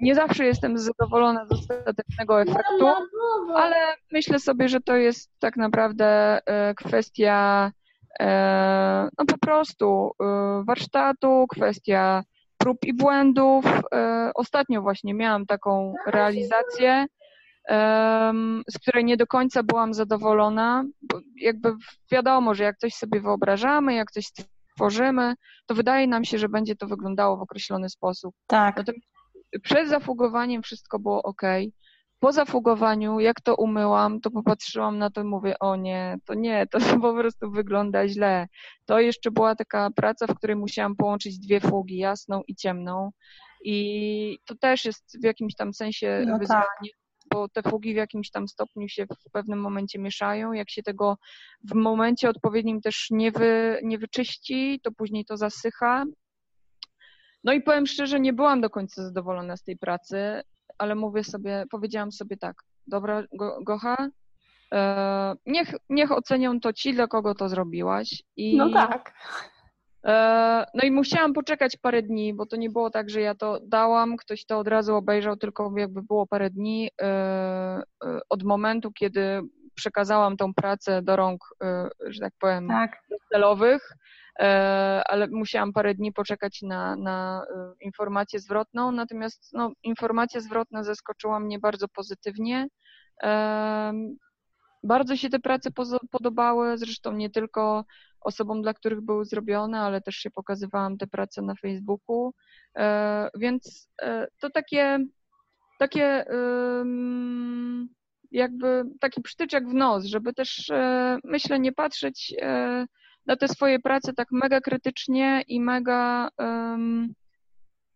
[0.00, 2.86] Nie zawsze jestem zadowolona z ostatecznego efektu,
[3.54, 3.76] ale
[4.12, 6.40] myślę sobie, że to jest tak naprawdę
[6.76, 7.70] kwestia
[8.20, 12.22] E, no po prostu e, warsztatu, kwestia
[12.58, 13.64] prób i błędów.
[13.94, 17.06] E, ostatnio właśnie miałam taką realizację,
[18.68, 21.72] z której nie do końca byłam zadowolona, bo jakby
[22.12, 24.26] wiadomo, że jak coś sobie wyobrażamy, jak coś
[24.76, 25.34] tworzymy,
[25.66, 28.34] to wydaje nam się, że będzie to wyglądało w określony sposób.
[28.46, 28.76] Tak.
[28.76, 29.06] Natomiast
[29.62, 31.42] przed zafugowaniem wszystko było ok
[32.20, 36.66] po zafugowaniu, jak to umyłam, to popatrzyłam na to i mówię, o nie, to nie,
[36.66, 38.46] to po prostu wygląda źle.
[38.84, 43.10] To jeszcze była taka praca, w której musiałam połączyć dwie fugi, jasną i ciemną.
[43.64, 46.40] I to też jest w jakimś tam sensie no tak.
[46.40, 47.05] wyzwanie, tak.
[47.52, 50.52] Te fugi w jakimś tam stopniu się w pewnym momencie mieszają.
[50.52, 51.16] Jak się tego
[51.64, 56.04] w momencie odpowiednim też nie, wy, nie wyczyści, to później to zasycha.
[57.44, 60.42] No i powiem szczerze, nie byłam do końca zadowolona z tej pracy
[60.78, 64.08] ale mówię sobie, powiedziałam sobie tak, dobra, Go, Gocha,
[64.74, 68.22] e, niech, niech ocenią to ci, dla kogo to zrobiłaś.
[68.36, 69.14] I, no tak.
[70.04, 73.60] E, no i musiałam poczekać parę dni, bo to nie było tak, że ja to
[73.62, 78.92] dałam, ktoś to od razu obejrzał, tylko jakby było parę dni e, e od momentu,
[78.92, 79.40] kiedy
[79.74, 81.44] przekazałam tą pracę do rąk,
[82.06, 83.02] że tak powiem, tak.
[83.32, 83.96] celowych
[85.06, 87.46] ale musiałam parę dni poczekać na, na
[87.80, 92.68] informację zwrotną, natomiast no, informacja zwrotna zaskoczyła mnie bardzo pozytywnie.
[94.86, 95.70] E, bardzo się te prace
[96.10, 97.84] podobały, zresztą nie tylko
[98.20, 102.34] osobom, dla których były zrobione, ale też się pokazywałam te prace na Facebooku,
[103.38, 103.88] więc
[104.40, 104.98] to takie,
[105.78, 106.24] takie
[108.30, 110.72] jakby taki przytyczek w nos, żeby też
[111.24, 112.34] myślę nie patrzeć
[113.26, 116.28] na te swoje prace tak mega krytycznie i mega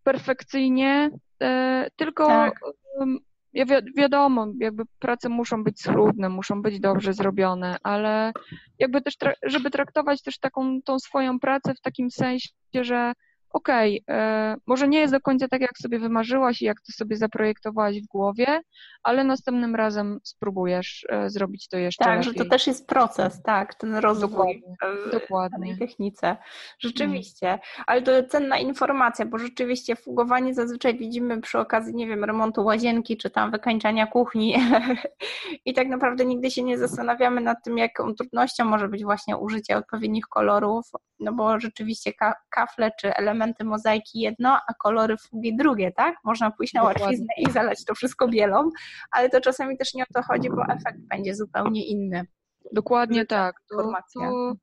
[0.04, 1.10] perfekcyjnie,
[1.42, 2.60] e, tylko tak.
[3.52, 8.32] Ja wi wiadomo, jakby prace muszą być schludne, muszą być dobrze zrobione, ale
[8.78, 13.12] jakby też, tra żeby traktować też taką tą swoją pracę w takim sensie, że
[13.50, 16.92] okej, okay, e, może nie jest do końca tak, jak sobie wymarzyłaś i jak to
[16.92, 18.60] sobie zaprojektowałaś w głowie,
[19.02, 22.24] ale następnym razem spróbujesz e, zrobić to jeszcze tak, lepiej.
[22.24, 25.74] Tak, że to też jest proces, tak, ten rozwój dokładnie, dokładnie.
[25.74, 26.36] w technice.
[26.78, 32.64] Rzeczywiście, ale to cenna informacja, bo rzeczywiście fugowanie zazwyczaj widzimy przy okazji, nie wiem, remontu
[32.64, 34.54] łazienki, czy tam wykańczania kuchni
[35.64, 39.76] i tak naprawdę nigdy się nie zastanawiamy nad tym, jaką trudnością może być właśnie użycie
[39.76, 42.12] odpowiednich kolorów, no bo rzeczywiście
[42.50, 46.16] kafle czy elementy elementy mozaiki jedno, a kolory fugi drugie, tak?
[46.24, 48.70] Można pójść na łatwiznę i zalać to wszystko bielą,
[49.10, 52.26] ale to czasami też nie o to chodzi, bo efekt będzie zupełnie inny.
[52.72, 53.60] Dokładnie tak.
[53.70, 53.76] To,
[54.14, 54.56] to, mhm.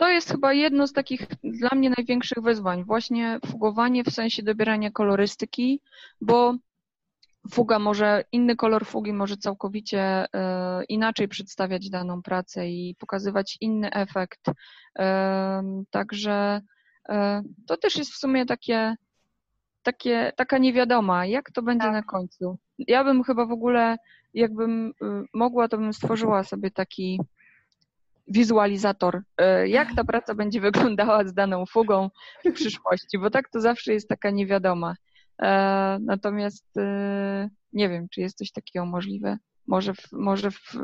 [0.00, 2.84] to, jest chyba jedno z takich dla mnie największych wyzwań.
[2.84, 5.80] Właśnie fugowanie w sensie dobierania kolorystyki,
[6.20, 6.54] bo
[7.50, 13.90] fuga może, inny kolor fugi może całkowicie e, inaczej przedstawiać daną pracę i pokazywać inny
[13.90, 14.40] efekt.
[14.98, 16.60] E, także
[17.66, 18.94] to też jest w sumie takie,
[19.82, 21.92] takie taka niewiadoma, jak to będzie tak.
[21.92, 22.58] na końcu.
[22.78, 23.96] Ja bym chyba w ogóle,
[24.34, 24.92] jakbym y,
[25.34, 27.20] mogła, to bym stworzyła sobie taki
[28.28, 29.22] wizualizator,
[29.66, 32.10] jak ta praca będzie wyglądała z daną fugą
[32.44, 34.94] w przyszłości, bo tak to zawsze jest taka niewiadoma.
[35.42, 39.38] E, natomiast e, nie wiem, czy jest coś takiego możliwe.
[39.66, 40.74] Może, w, może w,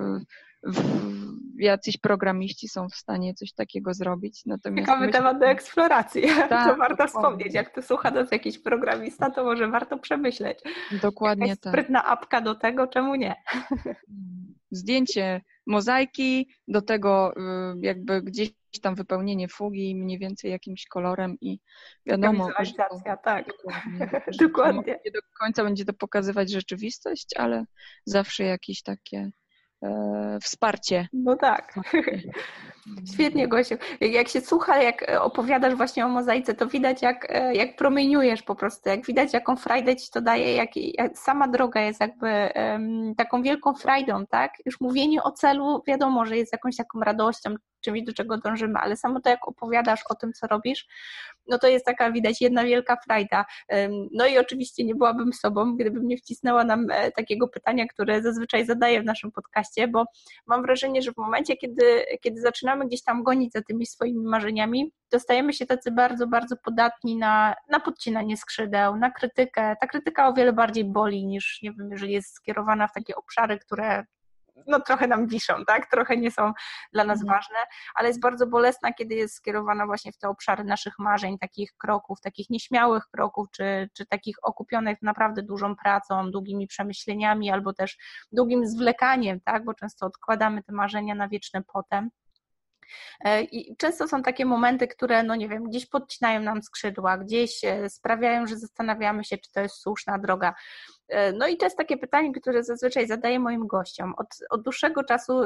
[1.62, 4.42] jacyś programiści są w stanie coś takiego zrobić.
[4.46, 6.22] Natomiast Ciekawy myślę, temat do eksploracji.
[6.48, 7.54] Tak, to warto wspomnieć.
[7.54, 10.58] Jak tu słucha nas jakiś programista, to może warto przemyśleć.
[11.02, 11.72] Dokładnie Jakaś tak.
[11.72, 13.34] Sprytna apka do tego, czemu nie?
[14.70, 17.40] Zdjęcie mozaiki, do tego y,
[17.80, 18.50] jakby gdzieś
[18.82, 21.58] tam wypełnienie fugi mniej więcej jakimś kolorem i
[22.06, 23.46] wiadomo, że to, tak.
[23.46, 24.20] Dokładnie.
[24.48, 25.00] Dokładnie.
[25.04, 27.64] Nie do końca będzie to pokazywać rzeczywistość, ale
[28.04, 29.30] zawsze jakieś takie
[30.42, 31.08] wsparcie.
[31.12, 31.74] No tak.
[33.14, 33.74] Świetnie, Gosiu.
[34.00, 38.54] Jak się słucha, jak opowiadasz właśnie o mozaice, to widać, jak, e, jak promieniujesz po
[38.54, 43.14] prostu, jak widać, jaką frajdę ci to daje, jak, jak sama droga jest jakby um,
[43.16, 44.52] taką wielką frajdą, tak?
[44.66, 48.96] Już mówienie o celu, wiadomo, że jest jakąś taką radością, czymś, do czego dążymy, ale
[48.96, 50.86] samo to, jak opowiadasz o tym, co robisz,
[51.48, 53.44] no to jest taka, widać, jedna wielka frajda.
[54.12, 58.66] No i oczywiście nie byłabym sobą, gdybym nie wcisnęła nam e, takiego pytania, które zazwyczaj
[58.66, 60.04] zadaję w naszym podcaście, bo
[60.46, 64.92] mam wrażenie, że w momencie, kiedy, kiedy zaczynamy gdzieś tam gonić za tymi swoimi marzeniami,
[65.08, 69.76] to stajemy się tacy bardzo, bardzo podatni na, na podcinanie skrzydeł, na krytykę.
[69.80, 73.58] Ta krytyka o wiele bardziej boli niż, nie wiem, jeżeli jest skierowana w takie obszary,
[73.58, 74.04] które
[74.66, 75.90] no trochę nam wiszą, tak?
[75.90, 76.52] Trochę nie są
[76.92, 77.38] dla nas mhm.
[77.38, 77.56] ważne,
[77.94, 82.20] ale jest bardzo bolesna, kiedy jest skierowana właśnie w te obszary naszych marzeń, takich kroków,
[82.20, 87.98] takich nieśmiałych kroków, czy, czy takich okupionych naprawdę dużą pracą, długimi przemyśleniami, albo też
[88.32, 89.64] długim zwlekaniem, tak?
[89.64, 92.10] Bo często odkładamy te marzenia na wieczne potem.
[93.20, 97.64] E, I często są takie momenty, które, no nie wiem, gdzieś podcinają nam skrzydła, gdzieś
[97.64, 100.54] e, sprawiają, że zastanawiamy się, czy to jest słuszna droga.
[101.08, 104.14] E, no i to jest takie pytanie, które zazwyczaj zadaję moim gościom.
[104.16, 105.40] Od, od dłuższego czasu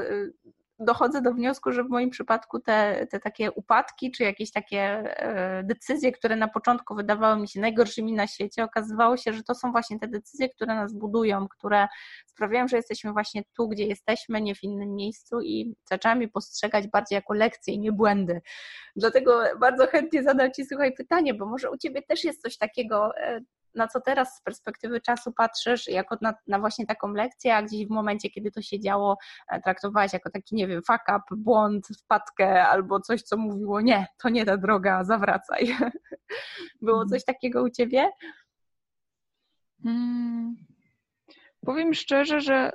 [0.78, 5.62] dochodzę do wniosku, że w moim przypadku te, te takie upadki, czy jakieś takie e,
[5.64, 9.72] decyzje, które na początku wydawały mi się najgorszymi na świecie, okazywało się, że to są
[9.72, 11.88] właśnie te decyzje, które nas budują, które
[12.26, 16.88] sprawiają, że jesteśmy właśnie tu, gdzie jesteśmy, nie w innym miejscu i zaczęłam je postrzegać
[16.88, 18.40] bardziej jako lekcje i nie błędy.
[18.96, 23.16] Dlatego bardzo chętnie zadam Ci, słuchaj, pytanie, bo może u Ciebie też jest coś takiego,
[23.16, 23.40] e,
[23.76, 27.86] na co teraz z perspektywy czasu patrzysz, jako na, na, właśnie taką lekcję, a gdzieś
[27.86, 29.16] w momencie, kiedy to się działo,
[29.48, 34.06] e, traktowałaś jako taki, nie wiem, fuck up, błąd, wpadkę albo coś, co mówiło, nie,
[34.22, 35.76] to nie ta droga, zawracaj.
[36.82, 37.08] Było mhm.
[37.08, 38.10] coś takiego u Ciebie?
[39.82, 40.56] Hmm.
[41.66, 42.72] Powiem szczerze, że,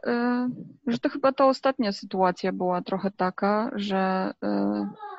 [0.87, 5.11] y, że to chyba ta ostatnia sytuacja była trochę taka, że y,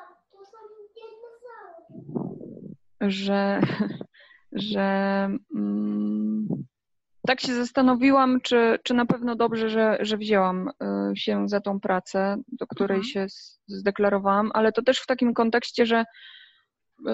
[3.09, 3.61] że
[4.55, 6.47] że mm,
[7.27, 10.71] tak się zastanowiłam, czy, czy na pewno dobrze, że, że wzięłam y,
[11.15, 13.09] się za tą pracę, do której mhm.
[13.09, 13.25] się
[13.67, 17.11] zdeklarowałam, ale to też w takim kontekście, że y,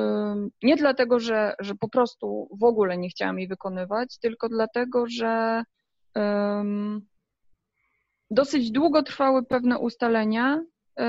[0.64, 5.64] nie dlatego, że, że po prostu w ogóle nie chciałam jej wykonywać, tylko dlatego, że
[6.16, 7.02] um,
[8.32, 10.62] dosyć długo trwały pewne ustalenia.
[11.00, 11.04] Y,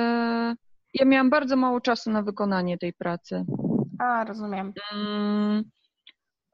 [0.94, 3.44] ja miałam bardzo mało czasu na wykonanie tej pracy.
[3.98, 4.72] A, rozumiem.
[4.92, 5.64] Um,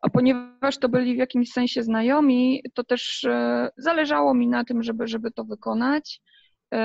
[0.02, 4.82] a ponieważ to byli w jakimś sensie znajomi, to też e, zależało mi na tym,
[4.82, 6.20] żeby, żeby to wykonać,
[6.74, 6.78] e,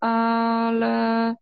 [0.00, 1.34] ale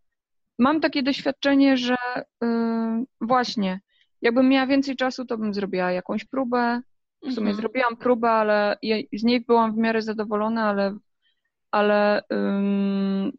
[0.58, 1.96] mam takie doświadczenie, że
[2.44, 3.80] e, właśnie,
[4.22, 6.80] jakbym miała więcej czasu, to bym zrobiła jakąś próbę.
[7.22, 7.56] W sumie mhm.
[7.56, 8.76] zrobiłam próbę, ale
[9.12, 10.96] z niej byłam w miarę zadowolona, ale,
[11.70, 12.22] ale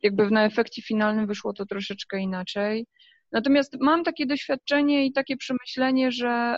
[0.04, 2.88] jakby na efekcie finalnym wyszło to troszeczkę inaczej.
[3.32, 6.58] Natomiast mam takie doświadczenie i takie przemyślenie, że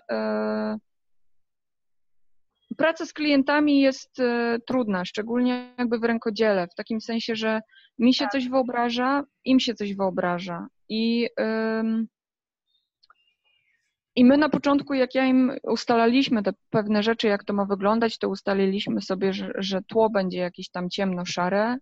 [2.77, 7.61] Praca z klientami jest e, trudna, szczególnie jakby w rękodziele, w takim sensie, że
[7.99, 8.31] mi się tak.
[8.31, 10.67] coś wyobraża, im się coś wyobraża.
[10.89, 11.29] I,
[14.15, 18.17] I my na początku, jak ja im ustalaliśmy te pewne rzeczy, jak to ma wyglądać,
[18.17, 21.77] to ustaliliśmy sobie, że, że tło będzie jakieś tam ciemno-szare.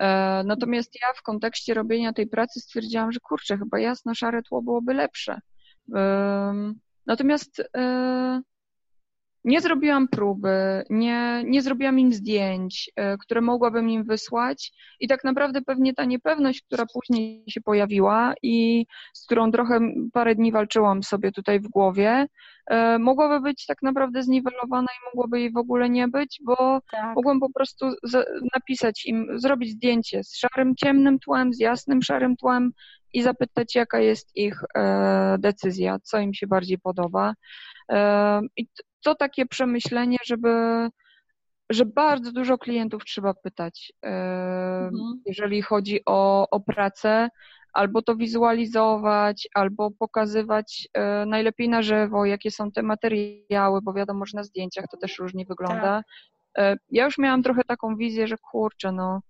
[0.00, 4.94] E, natomiast ja w kontekście robienia tej pracy stwierdziłam, że kurczę, chyba jasno-szare tło byłoby
[4.94, 5.40] lepsze.
[7.06, 8.42] Natomiast e,
[9.44, 15.24] nie zrobiłam próby, nie, nie zrobiłam im zdjęć, e, które mogłabym im wysłać i tak
[15.24, 19.80] naprawdę pewnie ta niepewność, która później się pojawiła i z którą trochę
[20.12, 22.26] parę dni walczyłam sobie tutaj w głowie,
[22.70, 27.16] e, mogłaby być tak naprawdę zniwelowana i mogłoby jej w ogóle nie być, bo tak.
[27.16, 27.86] mogłam po prostu
[28.54, 32.72] napisać im, zrobić zdjęcie z szarym, ciemnym tłem, z jasnym, szarym tłem
[33.12, 37.34] i zapytać, jaka jest ich e, decyzja, co im się bardziej podoba.
[38.56, 38.66] I
[39.02, 40.88] to takie przemyślenie, żeby,
[41.70, 45.22] że bardzo dużo klientów trzeba pytać, mhm.
[45.26, 47.28] jeżeli chodzi o, o pracę,
[47.72, 54.26] albo to wizualizować, albo pokazywać e, najlepiej na żywo, jakie są te materiały, bo wiadomo,
[54.26, 56.02] że na zdjęciach to też różnie wygląda.
[56.54, 56.78] Tak.
[56.90, 59.20] Ja już miałam trochę taką wizję, że kurczę, no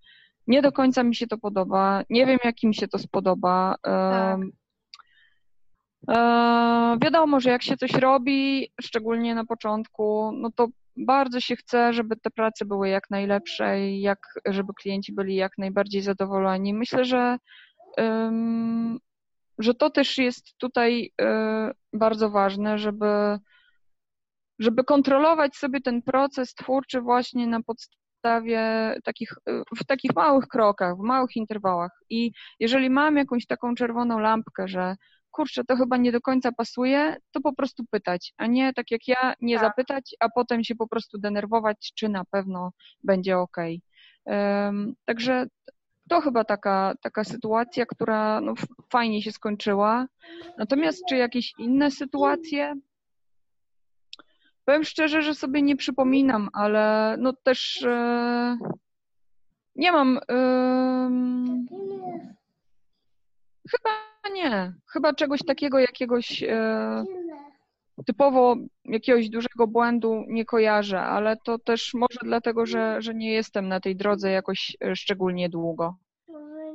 [0.46, 3.74] nie do końca mi się to podoba, nie wiem, jak mi się to spodoba.
[3.82, 4.40] Tak.
[6.08, 11.92] E, wiadomo, że jak się coś robi, szczególnie na początku, no to bardzo się chce,
[11.92, 16.74] żeby te prace były jak najlepsze i jak, żeby klienci byli jak najbardziej zadowoleni.
[16.74, 17.38] Myślę, że,
[19.58, 23.38] że to też jest tutaj e, bardzo ważne, żeby,
[24.58, 29.32] żeby kontrolować sobie ten proces twórczy właśnie na podstawie takich,
[29.80, 31.92] w takich małych krokach, w małych interwałach.
[32.10, 34.96] I jeżeli mam jakąś taką czerwoną lampkę, że
[35.32, 39.08] kurczę, to chyba nie do końca pasuje, to po prostu pytać, a nie tak jak
[39.08, 39.64] ja, nie tak.
[39.64, 42.72] zapytać, a potem się po prostu denerwować, czy na pewno
[43.04, 43.56] będzie ok.
[44.24, 45.46] Um, także
[46.08, 48.54] to chyba taka, taka sytuacja, która no,
[48.92, 50.06] fajnie się skończyła.
[50.58, 52.74] Natomiast czy jakieś inne sytuacje?
[54.64, 58.56] Powiem szczerze, że sobie nie przypominam, ale no też e,
[59.76, 60.18] nie mam.
[60.30, 61.10] E,
[63.70, 64.72] chyba nie.
[64.92, 67.04] Chyba czegoś takiego, jakiegoś e,
[68.06, 73.68] typowo jakiegoś dużego błędu nie kojarzę, ale to też może dlatego, że, że nie jestem
[73.68, 75.96] na tej drodze jakoś e, szczególnie długo.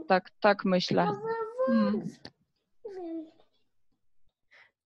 [0.07, 1.07] Tak, tak myślę.
[1.67, 2.07] Hmm.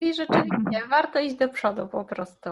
[0.01, 2.49] I rzeczywiście warto iść do przodu po prostu.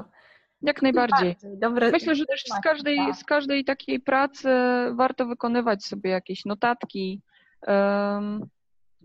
[0.61, 1.35] Jak najbardziej.
[1.43, 3.15] Dobre, Myślę, że też z każdej, tak.
[3.15, 4.49] z każdej takiej pracy
[4.93, 7.21] warto wykonywać sobie jakieś notatki,
[7.67, 8.49] um,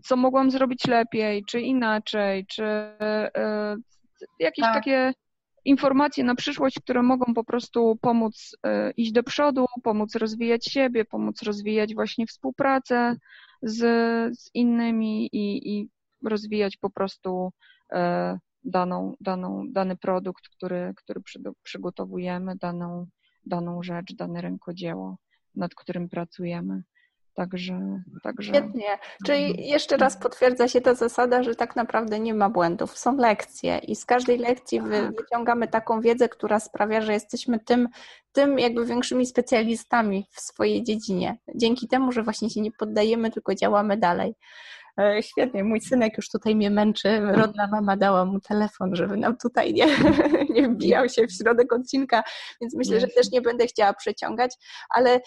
[0.05, 3.75] co mogłam zrobić lepiej, czy inaczej, czy e,
[4.39, 4.73] jakieś tak.
[4.73, 5.13] takie
[5.65, 11.05] informacje na przyszłość, które mogą po prostu pomóc e, iść do przodu, pomóc rozwijać siebie,
[11.05, 13.15] pomóc rozwijać właśnie współpracę
[13.61, 13.79] z,
[14.39, 15.89] z innymi i, i
[16.23, 17.51] rozwijać po prostu
[17.91, 21.21] e, daną, daną, dany produkt, który, który
[21.63, 23.07] przygotowujemy, daną,
[23.45, 25.17] daną rzecz, dane rękodzieło,
[25.55, 26.83] nad którym pracujemy.
[27.35, 28.53] Także, także.
[28.53, 28.85] Świetnie.
[29.25, 32.97] Czyli jeszcze raz potwierdza się ta zasada, że tak naprawdę nie ma błędów.
[32.97, 35.15] Są lekcje i z każdej lekcji tak.
[35.15, 37.89] wyciągamy taką wiedzę, która sprawia, że jesteśmy tym,
[38.31, 41.37] tym jakby większymi specjalistami w swojej dziedzinie.
[41.55, 44.35] Dzięki temu, że właśnie się nie poddajemy, tylko działamy dalej.
[44.99, 47.19] E, świetnie, mój synek już tutaj mnie męczy.
[47.19, 49.85] Rodna mama dała mu telefon, żeby nam tutaj nie,
[50.55, 52.23] nie wbijał się w środek odcinka,
[52.61, 54.55] więc myślę, że też nie będę chciała przeciągać,
[54.89, 55.21] ale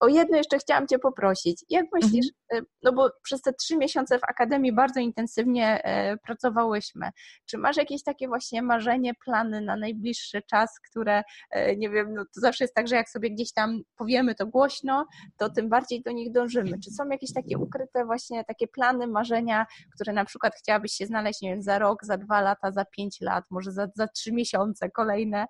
[0.00, 1.64] o jedno jeszcze chciałam Cię poprosić.
[1.68, 2.66] Jak myślisz, mhm.
[2.82, 7.10] no bo przez te trzy miesiące w Akademii bardzo intensywnie e, pracowałyśmy.
[7.46, 12.24] Czy masz jakieś takie właśnie marzenie, plany na najbliższy czas, które, e, nie wiem, no
[12.24, 16.02] to zawsze jest tak, że jak sobie gdzieś tam powiemy to głośno, to tym bardziej
[16.02, 16.78] do nich dążymy.
[16.84, 21.06] Czy są jakieś takie ukryte właśnie takie plany, plany, marzenia, które na przykład chciałabyś się
[21.06, 24.32] znaleźć, nie wiem, za rok, za dwa lata, za pięć lat, może za, za trzy
[24.32, 25.46] miesiące kolejne?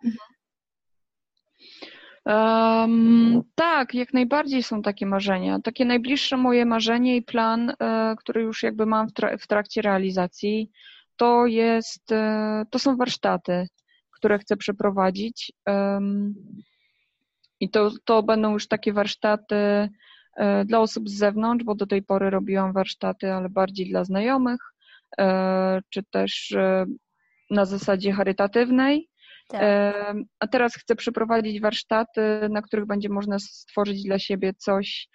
[2.24, 5.61] Um, tak, jak najbardziej są takie marzenia.
[5.61, 9.83] Takie najbliższe moje marzenie i plan, e, który już jakby mam w, tra w trakcie
[9.83, 10.70] realizacji,
[11.16, 13.66] to jest, e, to są warsztaty,
[14.11, 15.53] które chcę przeprowadzić.
[15.66, 16.35] Um,
[17.61, 19.89] I to, to będą już takie warsztaty
[20.64, 24.61] dla osób z zewnątrz, bo do tej pory robiłam warsztaty, ale bardziej dla znajomych,
[25.18, 26.87] e, czy też e,
[27.51, 29.09] na zasadzie charytatywnej.
[29.49, 29.62] Tak.
[30.39, 32.20] A teraz chcę przeprowadzić warsztaty,
[32.51, 35.09] na których będzie można stworzyć dla siebie coś,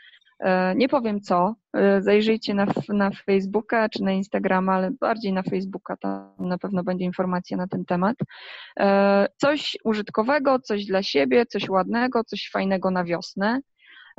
[0.75, 1.55] nie powiem co,
[1.99, 7.05] zajrzyjcie na, na Facebooka czy na Instagrama, ale bardziej na Facebooka, tam na pewno będzie
[7.05, 8.15] informacja na ten temat.
[9.37, 13.59] Coś użytkowego, coś dla siebie, coś ładnego, coś fajnego na wiosnę.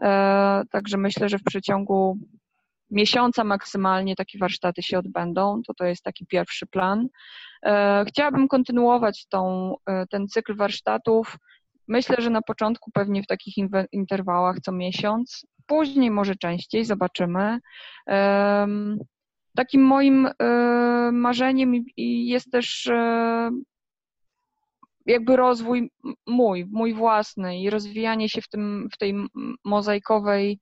[0.03, 2.19] E, także myślę, że w przeciągu
[2.91, 5.63] miesiąca maksymalnie takie warsztaty się odbędą.
[5.67, 7.09] To to jest taki pierwszy plan.
[7.67, 11.37] E, chciałabym kontynuować tą, e, ten cykl warsztatów.
[11.89, 13.55] Myślę, że na początku pewnie w takich
[13.93, 17.59] interwałach co miesiąc, później może częściej, zobaczymy.
[19.57, 20.29] Takim moim
[21.13, 22.91] marzeniem jest też
[25.09, 25.91] jakby rozwój
[26.27, 29.15] mój, mój własny i rozwijanie się w, tym, w tej
[29.65, 30.61] mozaikowej,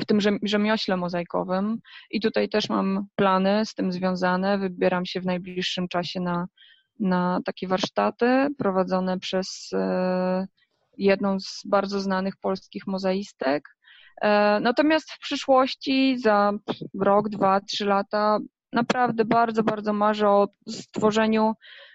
[0.00, 1.78] w tym rzemiośle mozaikowym.
[2.10, 4.58] I tutaj też mam plany z tym związane.
[4.58, 6.46] Wybieram się w najbliższym czasie na,
[7.00, 10.46] na takie warsztaty prowadzone przez e,
[10.98, 13.76] jedną z bardzo znanych polskich mozaistek.
[14.22, 16.52] E, natomiast w przyszłości, za
[17.00, 18.38] rok, dwa, trzy lata,
[18.74, 21.52] naprawdę bardzo, bardzo marzę o stworzeniu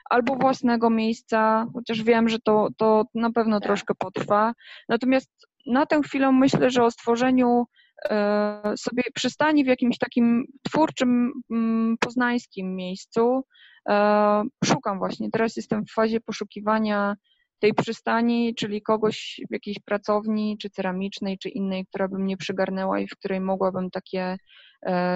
[0.10, 3.68] albo własnego miejsca, chociaż wiem, że to, to na pewno tak.
[3.68, 4.54] troszkę potrwa.
[4.90, 5.32] Natomiast
[5.66, 7.66] na tę chwilę myślę, że o stworzeniu
[8.10, 13.44] e, sobie przystani w jakimś takim twórczym, mm, poznańskim miejscu.
[13.90, 17.16] E, szukam właśnie, teraz jestem w fazie poszukiwania
[17.60, 23.00] tej przystani, czyli kogoś w jakiejś pracowni, czy ceramicznej, czy innej, która by mnie przygarnęła
[23.00, 24.38] i w której mogłabym takie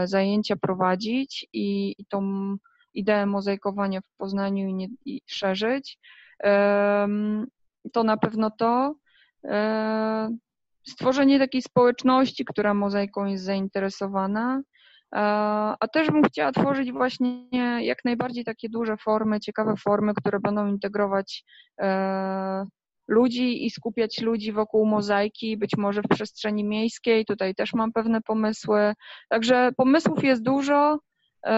[0.03, 2.21] zajęcia prowadzić i, i tą
[2.93, 5.99] ideę mozaikowania w Poznaniu i, nie, i szerzyć.
[7.93, 8.95] To na pewno to.
[9.45, 10.37] E,
[10.87, 14.61] stworzenie takiej społeczności, która mozaiką jest zainteresowana,
[15.79, 17.47] a też bym chciała tworzyć właśnie
[17.85, 21.43] jak najbardziej takie duże formy, ciekawe formy, które będą integrować
[21.81, 22.65] e,
[23.13, 27.25] ludzi i skupiać ludzi wokół mozaiki, być może w przestrzeni miejskiej.
[27.25, 28.93] Tutaj też mam pewne pomysły.
[29.29, 30.99] Także pomysłów jest dużo,
[31.45, 31.49] e,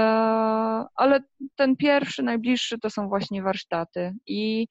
[0.96, 1.20] ale
[1.56, 4.14] ten pierwszy, najbliższy to są właśnie warsztaty.
[4.28, 4.68] I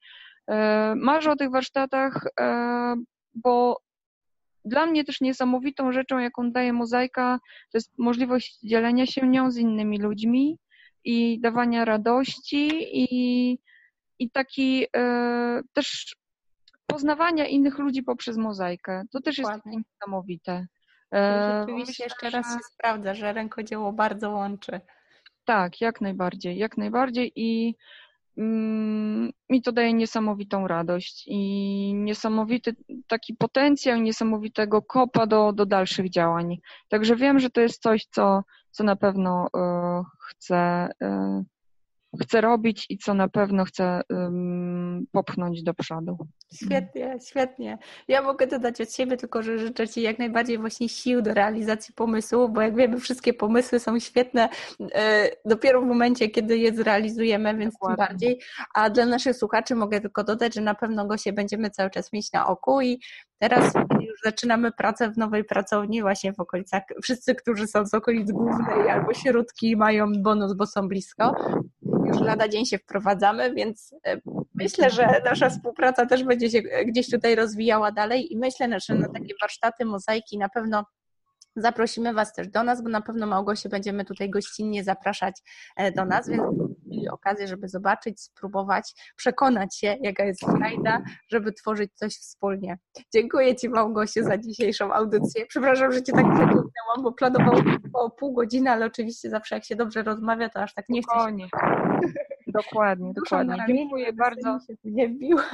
[0.47, 2.27] e, marzę o tych warsztatach,
[3.35, 3.85] bo
[4.65, 7.39] dla mnie też niesamowitą rzeczą, jaką daje mozaika,
[7.71, 10.57] to jest możliwość dzielenia się nią z innymi ludźmi
[11.03, 13.59] i dawania radości i,
[14.19, 16.15] i taki e, też
[16.87, 19.03] poznawania innych ludzi poprzez mozaikę.
[19.11, 19.73] To też Dokładnie.
[19.73, 20.67] jest niesamowite.
[21.13, 24.81] E, rzeczywiście jeszcze raz się sprawdza, że rękodzieło bardzo łączy.
[25.45, 27.75] Tak, jak najbardziej, jak najbardziej i
[28.37, 32.75] Mm, mi to daje niesamowitą radość i niesamowity
[33.07, 36.57] taki potencjał, niesamowitego kopa do, do dalszych działań.
[36.89, 39.49] Także wiem, że to jest coś, co, co na pewno y,
[40.29, 41.45] chcę, y,
[42.21, 46.17] chcę robić i co na pewno chcę um, popchnąć do przodu.
[46.53, 47.77] Świetnie, świetnie.
[48.07, 51.93] Ja mogę dodać od siebie tylko, że życzę Ci jak najbardziej właśnie sił do realizacji
[51.93, 54.49] pomysłu, bo jak wiemy, wszystkie pomysły są świetne
[54.93, 57.97] e, dopiero w momencie, kiedy je zrealizujemy, więc Dokładnie.
[57.97, 58.41] tym bardziej.
[58.73, 62.13] A dla naszych słuchaczy mogę tylko dodać, że na pewno go się będziemy cały czas
[62.13, 62.99] mieć na oku i
[63.39, 68.31] teraz już zaczynamy pracę w nowej pracowni właśnie w okolicach, wszyscy, którzy są z okolic
[68.31, 71.35] głównej albo środki mają bonus, bo są blisko,
[72.05, 74.17] już lada dzień się wprowadzamy, więc e,
[74.55, 79.09] myślę, że nasza współpraca też będzie się gdzieś tutaj rozwijała dalej i myślę, że na
[79.09, 80.85] takie warsztaty, mozaiki na pewno
[81.55, 85.41] Zaprosimy Was też do nas, bo na pewno Małgosie będziemy tutaj gościnnie zapraszać
[85.77, 86.43] e, do nas, więc
[86.85, 92.77] mieli okazję, żeby zobaczyć, spróbować, przekonać się, jaka jest frajda, żeby tworzyć coś wspólnie.
[93.13, 95.45] Dziękuję Ci Małgosie za dzisiejszą audycję.
[95.45, 99.75] Przepraszam, że Cię tak przeciągnęłam, bo planowałam o pół godziny, ale oczywiście zawsze jak się
[99.75, 101.47] dobrze rozmawia, to aż tak nie chcę się...
[102.55, 103.65] Dokładnie, dokładnie.
[103.67, 104.59] Dziękuję bardzo.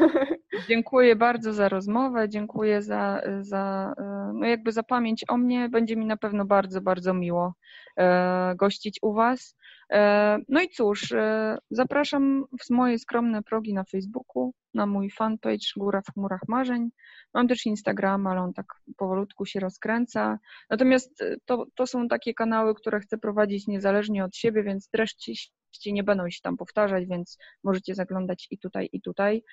[0.69, 5.69] Dziękuję bardzo za rozmowę, dziękuję za, za, e, no jakby za pamięć o mnie.
[5.69, 7.53] Będzie mi na pewno bardzo, bardzo miło
[7.97, 9.57] e, gościć u Was.
[9.91, 11.13] E, no i cóż,
[11.71, 16.89] zapraszam w moje skromne progi na Facebooku, na mój fanpage Góra w chmurach marzeń.
[17.33, 18.65] Mam też Instagram, ale on tak
[18.97, 20.39] powolutku się rozkręca.
[20.69, 25.35] Natomiast to, to są takie kanały, które chcę prowadzić niezależnie od siebie, więc treści
[25.85, 29.43] nie będą się tam powtarzać, więc możecie zaglądać i tutaj, i tutaj.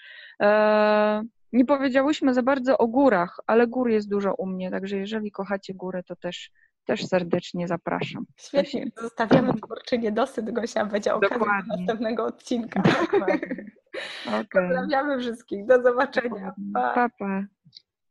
[0.43, 5.31] E, nie powiedziałyśmy za bardzo o górach, ale gór jest dużo u mnie, także jeżeli
[5.31, 6.51] kochacie górę, to też
[6.89, 8.25] też serdecznie zapraszam.
[8.37, 8.91] Świetnie, się...
[9.03, 12.83] zostawiamy twórczy niedosyt, Gosia, będzie okazja do następnego odcinka.
[14.27, 14.45] Okay.
[14.53, 16.55] Pozdrawiamy wszystkich, do zobaczenia.
[16.75, 17.43] Pa, pa.